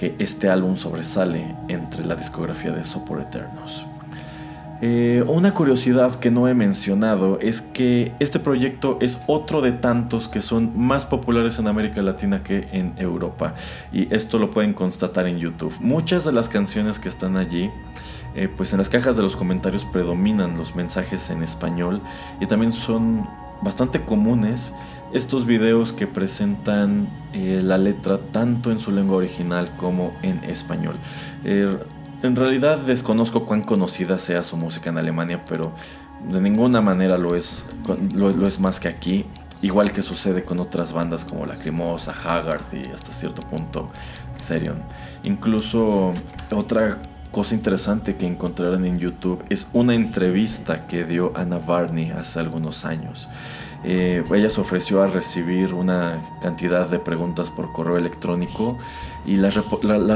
que 0.00 0.16
este 0.18 0.48
álbum 0.48 0.78
sobresale 0.78 1.54
entre 1.68 2.06
la 2.06 2.14
discografía 2.14 2.72
de 2.72 2.84
Sopor 2.84 3.20
Eternos. 3.20 3.84
Eh, 4.80 5.22
una 5.28 5.52
curiosidad 5.52 6.14
que 6.14 6.30
no 6.30 6.48
he 6.48 6.54
mencionado 6.54 7.38
es 7.38 7.60
que 7.60 8.14
este 8.18 8.38
proyecto 8.38 8.96
es 9.02 9.22
otro 9.26 9.60
de 9.60 9.72
tantos 9.72 10.26
que 10.26 10.40
son 10.40 10.72
más 10.74 11.04
populares 11.04 11.58
en 11.58 11.68
América 11.68 12.00
Latina 12.00 12.42
que 12.42 12.66
en 12.72 12.94
Europa. 12.96 13.54
Y 13.92 14.12
esto 14.14 14.38
lo 14.38 14.50
pueden 14.50 14.72
constatar 14.72 15.26
en 15.26 15.36
YouTube. 15.36 15.74
Muchas 15.80 16.24
de 16.24 16.32
las 16.32 16.48
canciones 16.48 16.98
que 16.98 17.10
están 17.10 17.36
allí, 17.36 17.70
eh, 18.34 18.48
pues 18.48 18.72
en 18.72 18.78
las 18.78 18.88
cajas 18.88 19.18
de 19.18 19.22
los 19.22 19.36
comentarios 19.36 19.84
predominan 19.84 20.56
los 20.56 20.74
mensajes 20.74 21.28
en 21.28 21.42
español 21.42 22.00
y 22.40 22.46
también 22.46 22.72
son 22.72 23.28
bastante 23.60 24.02
comunes 24.02 24.72
estos 25.12 25.46
videos 25.46 25.92
que 25.92 26.06
presentan 26.06 27.08
eh, 27.32 27.60
la 27.62 27.78
letra 27.78 28.18
tanto 28.32 28.70
en 28.70 28.80
su 28.80 28.90
lengua 28.90 29.16
original 29.16 29.76
como 29.76 30.12
en 30.22 30.44
español. 30.44 30.96
En 32.22 32.36
realidad 32.36 32.76
desconozco 32.78 33.46
cuán 33.46 33.62
conocida 33.62 34.18
sea 34.18 34.42
su 34.42 34.58
música 34.58 34.90
en 34.90 34.98
Alemania, 34.98 35.42
pero 35.48 35.72
de 36.28 36.40
ninguna 36.42 36.82
manera 36.82 37.16
lo 37.16 37.34
es, 37.34 37.64
lo, 38.14 38.46
es 38.46 38.60
más 38.60 38.78
que 38.78 38.88
aquí. 38.88 39.24
Igual 39.62 39.92
que 39.92 40.02
sucede 40.02 40.44
con 40.44 40.60
otras 40.60 40.92
bandas 40.92 41.24
como 41.24 41.46
Lacrimosa, 41.46 42.12
Haggard 42.12 42.62
y 42.72 42.84
hasta 42.84 43.12
cierto 43.12 43.40
punto 43.42 43.90
Therion. 44.46 44.82
Incluso 45.24 46.12
otra 46.54 46.98
cosa 47.30 47.54
interesante 47.54 48.16
que 48.16 48.26
encontrarán 48.26 48.84
en 48.84 48.98
YouTube 48.98 49.42
es 49.48 49.68
una 49.72 49.94
entrevista 49.94 50.86
que 50.88 51.04
dio 51.04 51.32
Anna 51.34 51.58
Varney 51.58 52.10
hace 52.10 52.40
algunos 52.40 52.84
años. 52.84 53.28
Eh, 53.82 54.22
ella 54.34 54.50
se 54.50 54.60
ofreció 54.60 55.02
a 55.02 55.06
recibir 55.06 55.72
una 55.72 56.20
cantidad 56.42 56.88
de 56.88 56.98
preguntas 56.98 57.50
por 57.50 57.72
correo 57.72 57.96
electrónico 57.96 58.76
y 59.24 59.36
las, 59.36 59.54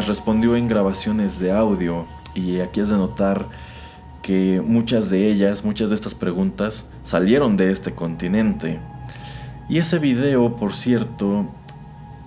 respondió 0.06 0.56
en 0.56 0.68
grabaciones 0.68 1.38
de 1.38 1.52
audio. 1.52 2.04
Y 2.34 2.60
aquí 2.60 2.80
es 2.80 2.90
de 2.90 2.96
notar 2.96 3.48
que 4.22 4.62
muchas 4.64 5.10
de 5.10 5.30
ellas, 5.30 5.64
muchas 5.64 5.90
de 5.90 5.94
estas 5.94 6.14
preguntas 6.14 6.86
salieron 7.02 7.56
de 7.56 7.70
este 7.70 7.94
continente. 7.94 8.80
Y 9.68 9.78
ese 9.78 9.98
video, 9.98 10.56
por 10.56 10.74
cierto, 10.74 11.46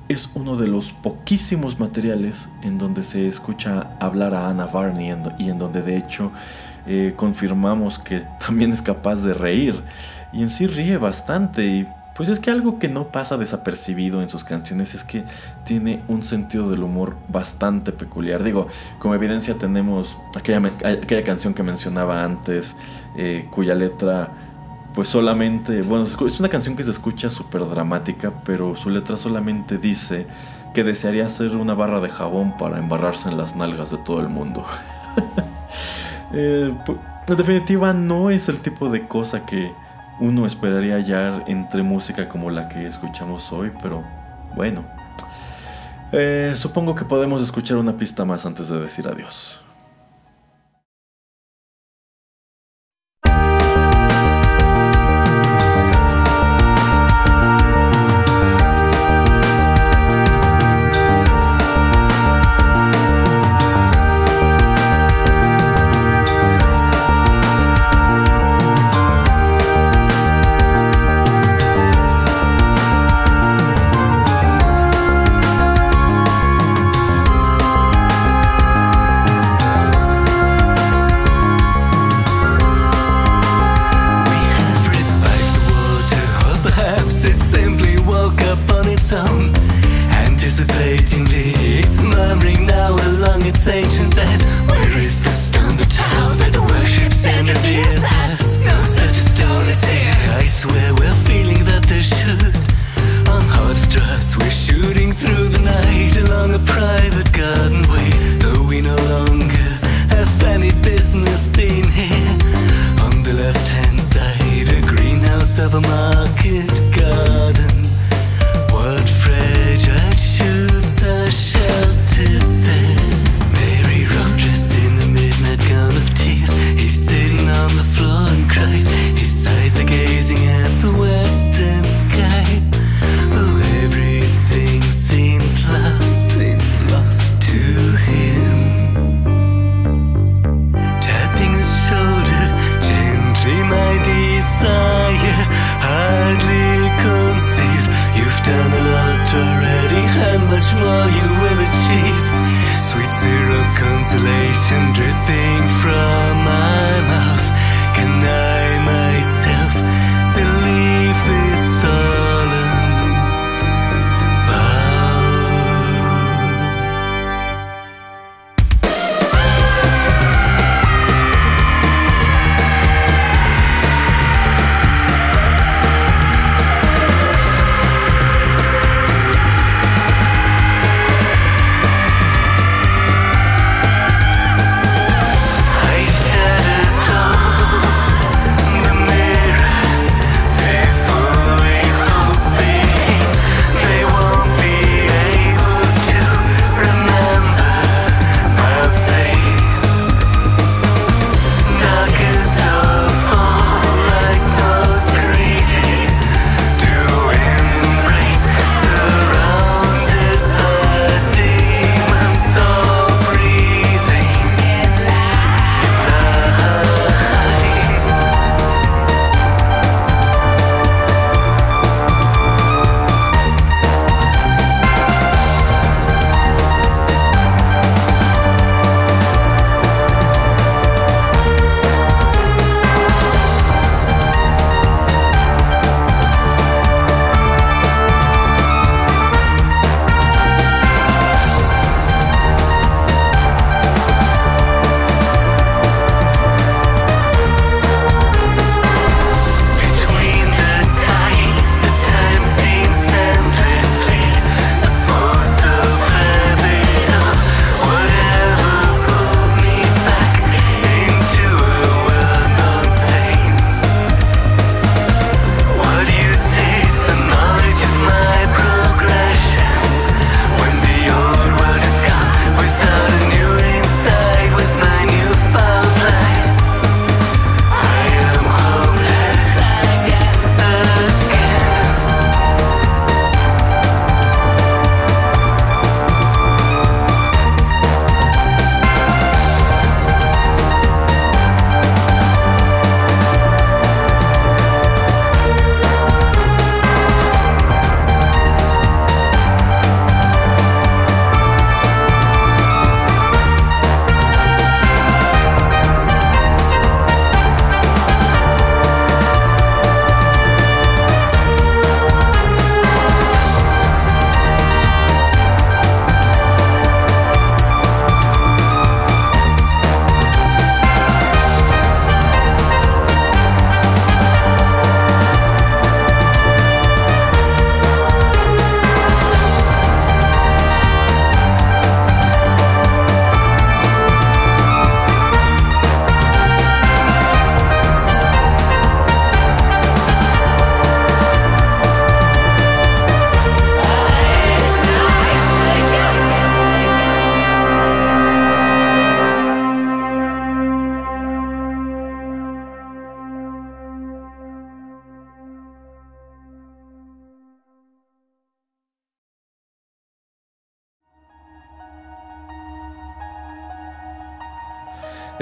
es 0.09 0.31
uno 0.33 0.55
de 0.55 0.67
los 0.67 0.91
poquísimos 0.91 1.79
materiales 1.79 2.49
en 2.61 2.77
donde 2.77 3.03
se 3.03 3.27
escucha 3.27 3.95
hablar 3.99 4.33
a 4.33 4.49
Anna 4.49 4.65
Varney 4.65 5.13
y 5.37 5.49
en 5.49 5.59
donde 5.59 5.81
de 5.81 5.97
hecho 5.97 6.31
eh, 6.87 7.13
confirmamos 7.15 7.99
que 7.99 8.23
también 8.39 8.71
es 8.71 8.81
capaz 8.81 9.23
de 9.23 9.33
reír 9.33 9.83
y 10.33 10.41
en 10.41 10.49
sí 10.49 10.67
ríe 10.67 10.97
bastante 10.97 11.65
y 11.65 11.87
pues 12.17 12.29
es 12.29 12.39
que 12.39 12.49
algo 12.49 12.79
que 12.79 12.89
no 12.89 13.09
pasa 13.09 13.37
desapercibido 13.37 14.23
en 14.23 14.29
sus 14.29 14.43
canciones 14.43 14.95
es 14.95 15.03
que 15.03 15.23
tiene 15.65 16.01
un 16.07 16.23
sentido 16.23 16.67
del 16.67 16.81
humor 16.81 17.15
bastante 17.27 17.91
peculiar. 17.91 18.43
Digo, 18.43 18.67
como 18.97 19.13
evidencia 19.13 19.53
tenemos 19.53 20.17
aquella, 20.35 21.23
canción 21.23 21.53
que 21.53 21.61
mencionaba 21.61 22.23
antes, 22.23 22.75
eh, 23.15 23.47
cuya 23.51 23.75
letra 23.75 24.31
pues 24.95 25.09
solamente, 25.09 25.83
bueno, 25.83 26.05
es 26.05 26.39
una 26.39 26.49
canción 26.49 26.75
que 26.75 26.81
se 26.81 26.89
escucha 26.89 27.29
súper 27.29 27.69
dramática, 27.69 28.33
pero 28.43 28.75
su 28.75 28.89
letra 28.89 29.15
solamente 29.15 29.77
dice 29.77 30.25
que 30.73 30.83
desearía 30.83 31.25
hacer 31.25 31.55
una 31.55 31.75
barra 31.75 31.99
de 31.99 32.09
jabón 32.09 32.57
para 32.57 32.79
embarrarse 32.79 33.29
en 33.29 33.37
las 33.37 33.55
nalgas 33.55 33.91
de 33.91 33.97
todo 33.97 34.19
el 34.19 34.29
mundo. 34.29 34.65
Eh, 36.33 36.73
en 37.25 37.35
definitiva, 37.37 37.93
no 37.93 38.29
es 38.29 38.49
el 38.49 38.59
tipo 38.59 38.89
de 38.89 39.07
cosa 39.07 39.45
que 39.45 39.71
uno 40.19 40.45
esperaría 40.45 40.95
hallar 40.95 41.43
entre 41.47 41.83
música 41.83 42.27
como 42.27 42.49
la 42.49 42.69
que 42.69 42.87
escuchamos 42.87 43.51
hoy, 43.51 43.71
pero 43.81 44.03
bueno. 44.55 44.85
Eh, 46.11 46.53
supongo 46.55 46.95
que 46.95 47.05
podemos 47.05 47.41
escuchar 47.41 47.77
una 47.77 47.97
pista 47.97 48.25
más 48.25 48.45
antes 48.45 48.69
de 48.69 48.79
decir 48.79 49.07
adiós. 49.07 49.61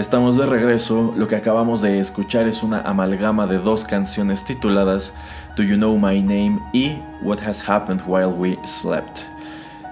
Estamos 0.06 0.38
de 0.38 0.46
regreso, 0.46 1.16
lo 1.18 1.28
que 1.28 1.36
acabamos 1.36 1.82
de 1.82 2.00
escuchar 2.00 2.48
es 2.48 2.62
una 2.62 2.82
amalgama 2.82 3.48
de 3.48 3.58
dos 3.58 3.86
canciones 3.86 4.46
tituladas 4.46 5.14
Do 5.58 5.64
You 5.64 5.78
Know 5.78 5.98
My 5.98 6.22
Name 6.22 6.60
y 6.74 7.00
What 7.24 7.40
Has 7.40 7.68
Happened 7.68 8.04
While 8.06 8.28
We 8.28 8.60
Slept. 8.66 9.22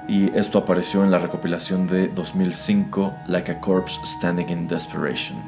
Y 0.07 0.29
esto 0.37 0.59
apareció 0.59 1.03
en 1.03 1.09
la 1.09 1.17
recopilación 1.17 1.87
de 1.87 2.09
2005 2.09 3.11
Like 3.25 3.53
a 3.53 3.59
Corpse 3.59 3.99
Standing 4.05 4.49
in 4.49 4.67
Desperation. 4.67 5.39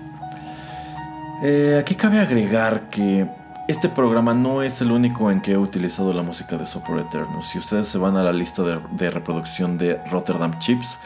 Eh, 1.43 1.77
aquí 1.79 1.93
cabe 1.93 2.17
agregar 2.17 2.89
que 2.89 3.29
este 3.67 3.87
programa 3.87 4.33
no 4.33 4.63
es 4.63 4.81
el 4.81 4.89
único 4.89 5.29
en 5.29 5.41
que 5.41 5.51
he 5.51 5.57
utilizado 5.57 6.11
la 6.11 6.23
música 6.23 6.57
de 6.57 6.65
Sopor 6.65 7.01
Eterno. 7.01 7.43
Si 7.43 7.59
ustedes 7.59 7.87
se 7.87 7.99
van 7.99 8.17
a 8.17 8.23
la 8.23 8.33
lista 8.33 8.63
de 8.63 9.11
reproducción 9.11 9.77
de 9.77 10.01
Rotterdam 10.09 10.57
Chips, 10.57 10.99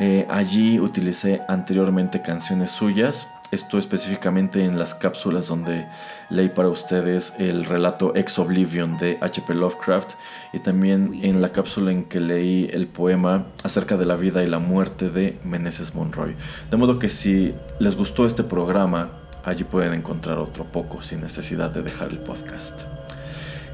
eh, 0.00 0.26
allí 0.30 0.80
utilicé 0.80 1.42
anteriormente 1.46 2.22
canciones 2.22 2.70
suyas, 2.70 3.28
esto 3.50 3.76
específicamente 3.76 4.64
en 4.64 4.78
las 4.78 4.94
cápsulas 4.94 5.48
donde 5.48 5.86
leí 6.30 6.48
para 6.48 6.68
ustedes 6.68 7.34
el 7.38 7.66
relato 7.66 8.16
Ex 8.16 8.38
Oblivion 8.38 8.96
de 8.96 9.18
H.P. 9.20 9.52
Lovecraft 9.52 10.12
y 10.54 10.60
también 10.60 11.20
en 11.22 11.42
la 11.42 11.50
cápsula 11.50 11.90
en 11.90 12.04
que 12.04 12.18
leí 12.18 12.70
el 12.72 12.86
poema 12.86 13.48
acerca 13.62 13.98
de 13.98 14.06
la 14.06 14.16
vida 14.16 14.42
y 14.42 14.46
la 14.46 14.58
muerte 14.58 15.10
de 15.10 15.38
Meneses 15.44 15.94
Monroy. 15.94 16.34
De 16.70 16.78
modo 16.78 16.98
que 16.98 17.10
si 17.10 17.54
les 17.78 17.94
gustó 17.94 18.24
este 18.24 18.42
programa, 18.42 19.10
allí 19.44 19.64
pueden 19.64 19.92
encontrar 19.92 20.38
otro 20.38 20.64
poco 20.64 21.02
sin 21.02 21.20
necesidad 21.20 21.70
de 21.70 21.82
dejar 21.82 22.08
el 22.08 22.20
podcast. 22.20 22.99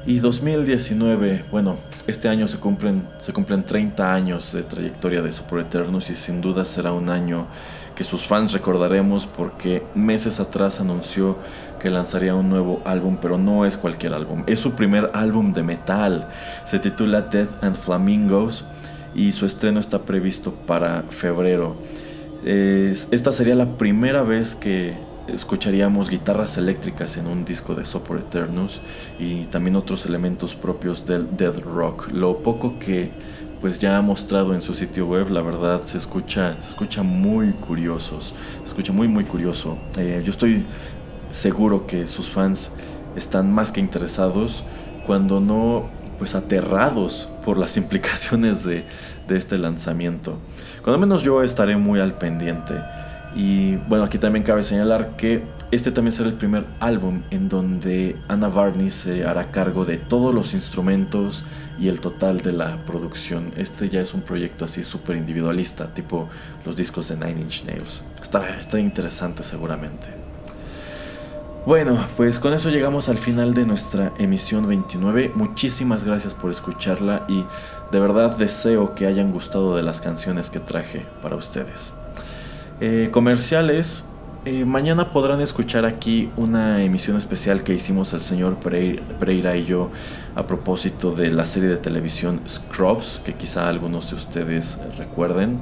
Y 0.07 0.19
2019, 0.19 1.43
bueno, 1.51 1.75
este 2.07 2.29
año 2.29 2.47
se 2.47 2.59
cumplen, 2.59 3.05
se 3.17 3.33
cumplen 3.33 3.65
30 3.65 4.13
años 4.13 4.53
de 4.53 4.63
trayectoria 4.63 5.21
de 5.21 5.33
Super 5.33 5.59
Eternus 5.59 6.09
y 6.09 6.15
sin 6.15 6.39
duda 6.39 6.63
será 6.63 6.93
un 6.93 7.09
año 7.09 7.47
que 7.93 8.05
sus 8.05 8.25
fans 8.25 8.53
recordaremos 8.53 9.25
porque 9.27 9.83
meses 9.95 10.39
atrás 10.39 10.79
anunció 10.79 11.35
que 11.81 11.89
lanzaría 11.89 12.35
un 12.35 12.49
nuevo 12.49 12.81
álbum, 12.85 13.17
pero 13.21 13.37
no 13.37 13.65
es 13.65 13.75
cualquier 13.75 14.13
álbum, 14.13 14.43
es 14.47 14.61
su 14.61 14.75
primer 14.75 15.11
álbum 15.13 15.51
de 15.51 15.63
metal. 15.63 16.29
Se 16.63 16.79
titula 16.79 17.23
Death 17.23 17.61
and 17.61 17.75
Flamingos 17.75 18.63
y 19.13 19.33
su 19.33 19.45
estreno 19.45 19.81
está 19.81 20.03
previsto 20.03 20.53
para 20.53 21.03
febrero. 21.09 21.75
esta 22.45 23.33
sería 23.33 23.55
la 23.55 23.77
primera 23.77 24.23
vez 24.23 24.55
que 24.55 24.95
escucharíamos 25.27 26.09
guitarras 26.09 26.57
eléctricas 26.57 27.17
en 27.17 27.27
un 27.27 27.45
disco 27.45 27.75
de 27.75 27.85
Sopor 27.85 28.19
Eternus 28.19 28.81
y 29.19 29.45
también 29.45 29.75
otros 29.75 30.05
elementos 30.05 30.55
propios 30.55 31.05
del 31.05 31.35
death 31.35 31.59
rock. 31.59 32.09
Lo 32.11 32.39
poco 32.39 32.79
que 32.79 33.11
pues 33.61 33.79
ya 33.79 33.97
ha 33.97 34.01
mostrado 34.01 34.53
en 34.53 34.61
su 34.61 34.73
sitio 34.73 35.07
web, 35.07 35.29
la 35.29 35.41
verdad 35.41 35.81
se 35.83 35.97
escucha, 35.97 36.55
se 36.61 36.69
escucha 36.69 37.03
muy 37.03 37.51
curiosos, 37.53 38.33
se 38.59 38.67
escucha 38.67 38.93
muy 38.93 39.07
muy 39.07 39.23
curioso. 39.23 39.77
Eh, 39.97 40.21
yo 40.23 40.31
estoy 40.31 40.65
seguro 41.29 41.87
que 41.87 42.07
sus 42.07 42.29
fans 42.29 42.71
están 43.15 43.51
más 43.51 43.71
que 43.71 43.79
interesados, 43.79 44.63
cuando 45.05 45.39
no 45.39 45.85
pues 46.17 46.35
aterrados 46.35 47.29
por 47.43 47.57
las 47.57 47.77
implicaciones 47.81 48.63
de, 48.63 48.85
de 49.27 49.37
este 49.37 49.57
lanzamiento. 49.57 50.37
Cuando 50.83 50.99
menos 50.99 51.23
yo 51.23 51.43
estaré 51.43 51.77
muy 51.77 51.99
al 51.99 52.13
pendiente. 52.13 52.75
Y 53.35 53.75
bueno, 53.75 54.05
aquí 54.05 54.17
también 54.17 54.43
cabe 54.43 54.63
señalar 54.63 55.15
que 55.17 55.43
este 55.69 55.91
también 55.91 56.13
será 56.13 56.29
el 56.29 56.35
primer 56.35 56.65
álbum 56.79 57.21
en 57.29 57.49
donde 57.49 58.15
Anna 58.27 58.47
Barney 58.47 58.89
se 58.89 59.25
hará 59.25 59.51
cargo 59.51 59.85
de 59.85 59.97
todos 59.97 60.33
los 60.33 60.53
instrumentos 60.53 61.43
y 61.79 61.89
el 61.89 61.99
total 61.99 62.39
de 62.39 62.53
la 62.53 62.77
producción. 62.85 63.51
Este 63.57 63.89
ya 63.89 64.01
es 64.01 64.13
un 64.13 64.21
proyecto 64.21 64.65
así 64.65 64.83
súper 64.83 65.17
individualista, 65.17 65.93
tipo 65.93 66.29
los 66.65 66.75
discos 66.75 67.09
de 67.09 67.17
Nine 67.17 67.41
Inch 67.41 67.63
Nails. 67.65 68.05
Está, 68.21 68.57
está 68.57 68.79
interesante 68.79 69.43
seguramente. 69.43 70.07
Bueno, 71.67 71.99
pues 72.15 72.39
con 72.39 72.53
eso 72.53 72.69
llegamos 72.69 73.09
al 73.09 73.17
final 73.17 73.53
de 73.53 73.65
nuestra 73.65 74.13
emisión 74.17 74.69
29. 74.69 75.33
Muchísimas 75.35 76.05
gracias 76.05 76.33
por 76.33 76.49
escucharla 76.49 77.25
y 77.27 77.43
de 77.91 77.99
verdad 77.99 78.37
deseo 78.37 78.95
que 78.95 79.05
hayan 79.05 79.33
gustado 79.33 79.75
de 79.75 79.83
las 79.83 79.99
canciones 79.99 80.49
que 80.49 80.61
traje 80.61 81.05
para 81.21 81.35
ustedes. 81.35 81.93
Eh, 82.79 83.09
comerciales. 83.11 84.03
Eh, 84.45 84.63
mañana 84.63 85.09
podrán 85.09 85.41
escuchar 85.41 85.83
aquí 85.83 86.29
una 86.37 86.83
emisión 86.83 87.17
especial 87.17 87.63
que 87.63 87.73
hicimos 87.73 88.13
el 88.13 88.21
señor 88.21 88.57
Pereira 88.59 89.57
y 89.57 89.65
yo 89.65 89.89
a 90.35 90.45
propósito 90.45 91.11
de 91.11 91.31
la 91.31 91.45
serie 91.45 91.69
de 91.69 91.77
televisión 91.77 92.39
Scrubs, 92.47 93.19
que 93.25 93.33
quizá 93.33 93.67
algunos 93.67 94.11
de 94.11 94.15
ustedes 94.15 94.77
recuerden. 94.95 95.59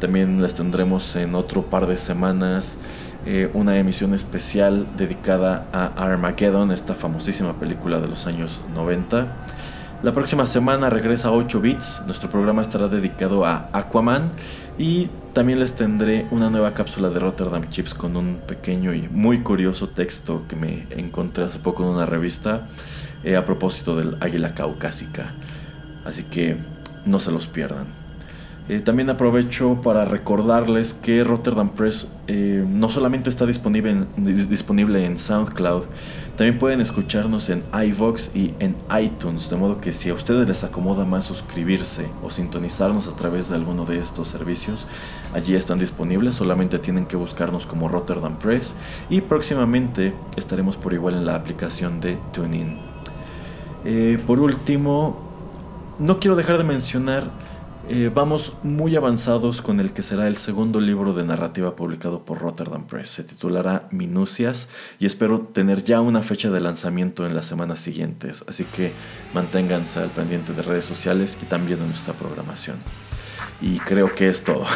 También 0.00 0.42
les 0.42 0.54
tendremos 0.54 1.14
en 1.14 1.36
otro 1.36 1.62
par 1.62 1.86
de 1.86 1.96
semanas 1.96 2.78
eh, 3.24 3.50
una 3.54 3.78
emisión 3.78 4.12
especial 4.12 4.84
dedicada 4.96 5.66
a 5.72 5.86
Armageddon, 5.96 6.72
esta 6.72 6.94
famosísima 6.94 7.52
película 7.54 8.00
de 8.00 8.08
los 8.08 8.26
años 8.26 8.60
90. 8.74 9.28
La 10.02 10.12
próxima 10.12 10.44
semana 10.44 10.90
regresa 10.90 11.30
8 11.30 11.60
bits, 11.60 12.02
nuestro 12.06 12.28
programa 12.28 12.62
estará 12.62 12.88
dedicado 12.88 13.44
a 13.44 13.68
Aquaman 13.72 14.30
y 14.76 15.08
también 15.38 15.60
les 15.60 15.74
tendré 15.76 16.26
una 16.32 16.50
nueva 16.50 16.74
cápsula 16.74 17.10
de 17.10 17.20
Rotterdam 17.20 17.70
Chips 17.70 17.94
con 17.94 18.16
un 18.16 18.40
pequeño 18.44 18.92
y 18.92 19.02
muy 19.08 19.44
curioso 19.44 19.88
texto 19.88 20.42
que 20.48 20.56
me 20.56 20.88
encontré 20.90 21.44
hace 21.44 21.60
poco 21.60 21.84
en 21.84 21.90
una 21.90 22.06
revista 22.06 22.66
eh, 23.22 23.36
a 23.36 23.44
propósito 23.44 23.94
del 23.94 24.16
águila 24.18 24.52
caucásica. 24.52 25.34
Así 26.04 26.24
que 26.24 26.56
no 27.06 27.20
se 27.20 27.30
los 27.30 27.46
pierdan. 27.46 27.86
Eh, 28.68 28.80
también 28.80 29.10
aprovecho 29.10 29.80
para 29.80 30.04
recordarles 30.04 30.92
que 30.92 31.22
Rotterdam 31.22 31.70
Press 31.70 32.08
eh, 32.26 32.64
no 32.68 32.90
solamente 32.90 33.30
está 33.30 33.46
disponible 33.46 33.92
en, 33.92 34.50
disponible 34.50 35.06
en 35.06 35.18
SoundCloud, 35.18 35.84
también 36.36 36.58
pueden 36.58 36.80
escucharnos 36.80 37.48
en 37.48 37.62
iVox 37.72 38.30
y 38.34 38.54
en 38.58 38.76
iTunes, 39.00 39.48
de 39.48 39.56
modo 39.56 39.80
que 39.80 39.92
si 39.92 40.10
a 40.10 40.14
ustedes 40.14 40.46
les 40.46 40.64
acomoda 40.64 41.04
más 41.04 41.24
suscribirse 41.24 42.08
o 42.22 42.28
sintonizarnos 42.28 43.08
a 43.08 43.16
través 43.16 43.48
de 43.48 43.54
alguno 43.54 43.86
de 43.86 43.98
estos 43.98 44.28
servicios, 44.28 44.86
allí 45.34 45.54
están 45.54 45.78
disponibles, 45.78 46.34
solamente 46.34 46.78
tienen 46.78 47.06
que 47.06 47.16
buscarnos 47.16 47.66
como 47.66 47.88
Rotterdam 47.88 48.38
Press 48.38 48.74
y 49.10 49.20
próximamente 49.20 50.12
estaremos 50.36 50.76
por 50.76 50.94
igual 50.94 51.14
en 51.14 51.26
la 51.26 51.34
aplicación 51.34 52.00
de 52.00 52.18
TuneIn. 52.32 52.78
Eh, 53.84 54.18
por 54.26 54.40
último, 54.40 55.16
no 55.98 56.18
quiero 56.18 56.36
dejar 56.36 56.58
de 56.58 56.64
mencionar 56.64 57.30
eh, 57.90 58.10
vamos 58.14 58.52
muy 58.62 58.96
avanzados 58.96 59.62
con 59.62 59.80
el 59.80 59.94
que 59.94 60.02
será 60.02 60.26
el 60.26 60.36
segundo 60.36 60.78
libro 60.78 61.14
de 61.14 61.24
narrativa 61.24 61.74
publicado 61.74 62.22
por 62.22 62.38
Rotterdam 62.38 62.86
Press. 62.86 63.08
Se 63.08 63.24
titulará 63.24 63.88
Minucias 63.90 64.68
y 64.98 65.06
espero 65.06 65.40
tener 65.40 65.84
ya 65.84 66.02
una 66.02 66.20
fecha 66.20 66.50
de 66.50 66.60
lanzamiento 66.60 67.26
en 67.26 67.34
las 67.34 67.46
semanas 67.46 67.80
siguientes, 67.80 68.44
así 68.46 68.64
que 68.64 68.92
manténganse 69.32 70.00
al 70.00 70.10
pendiente 70.10 70.52
de 70.52 70.60
redes 70.60 70.84
sociales 70.84 71.38
y 71.42 71.46
también 71.46 71.78
de 71.78 71.86
nuestra 71.86 72.12
programación. 72.12 72.76
Y 73.60 73.78
creo 73.80 74.14
que 74.14 74.28
es 74.28 74.44
todo. 74.44 74.66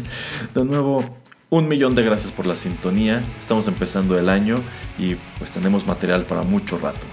de 0.54 0.64
nuevo, 0.64 1.04
un 1.50 1.66
millón 1.66 1.94
de 1.94 2.02
gracias 2.02 2.32
por 2.32 2.46
la 2.46 2.56
sintonía. 2.56 3.22
Estamos 3.40 3.66
empezando 3.68 4.18
el 4.18 4.28
año 4.28 4.58
y 4.98 5.16
pues 5.38 5.50
tenemos 5.50 5.86
material 5.86 6.24
para 6.24 6.42
mucho 6.42 6.78
rato. 6.78 7.06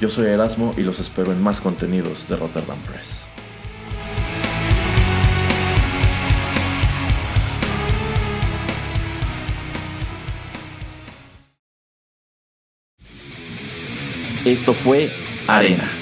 Yo 0.00 0.08
soy 0.08 0.26
Erasmo 0.26 0.74
y 0.76 0.82
los 0.82 0.98
espero 0.98 1.30
en 1.32 1.42
más 1.42 1.60
contenidos 1.60 2.28
de 2.28 2.36
Rotterdam 2.36 2.78
Press. 2.80 3.22
Esto 14.44 14.74
fue 14.74 15.08
Arena. 15.46 16.01